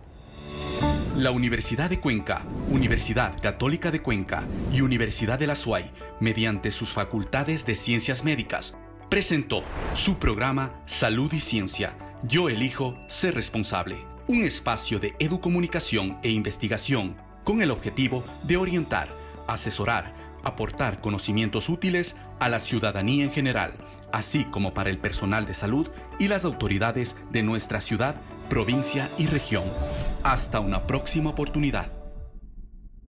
La 1.15 1.31
Universidad 1.31 1.89
de 1.89 1.99
Cuenca, 1.99 2.41
Universidad 2.71 3.33
Católica 3.41 3.91
de 3.91 4.01
Cuenca 4.01 4.43
y 4.71 4.81
Universidad 4.81 5.37
de 5.37 5.45
la 5.45 5.55
SUAY, 5.55 5.91
mediante 6.21 6.71
sus 6.71 6.93
facultades 6.93 7.65
de 7.65 7.75
ciencias 7.75 8.23
médicas, 8.23 8.77
presentó 9.09 9.63
su 9.93 10.17
programa 10.17 10.81
Salud 10.85 11.33
y 11.33 11.41
Ciencia. 11.41 11.97
Yo 12.23 12.47
elijo 12.47 12.95
ser 13.07 13.35
responsable. 13.35 14.05
Un 14.27 14.43
espacio 14.43 14.99
de 14.99 15.15
educomunicación 15.19 16.17
e 16.23 16.29
investigación 16.29 17.17
con 17.43 17.61
el 17.61 17.71
objetivo 17.71 18.23
de 18.43 18.55
orientar, 18.55 19.09
asesorar, 19.47 20.15
aportar 20.43 21.01
conocimientos 21.01 21.67
útiles 21.67 22.15
a 22.39 22.47
la 22.47 22.61
ciudadanía 22.61 23.25
en 23.25 23.31
general, 23.31 23.73
así 24.13 24.45
como 24.45 24.73
para 24.73 24.89
el 24.89 24.99
personal 24.99 25.45
de 25.45 25.53
salud 25.53 25.89
y 26.19 26.29
las 26.29 26.45
autoridades 26.45 27.17
de 27.31 27.43
nuestra 27.43 27.81
ciudad 27.81 28.15
provincia 28.49 29.09
y 29.17 29.27
región. 29.27 29.63
Hasta 30.23 30.59
una 30.59 30.85
próxima 30.85 31.31
oportunidad. 31.31 32.00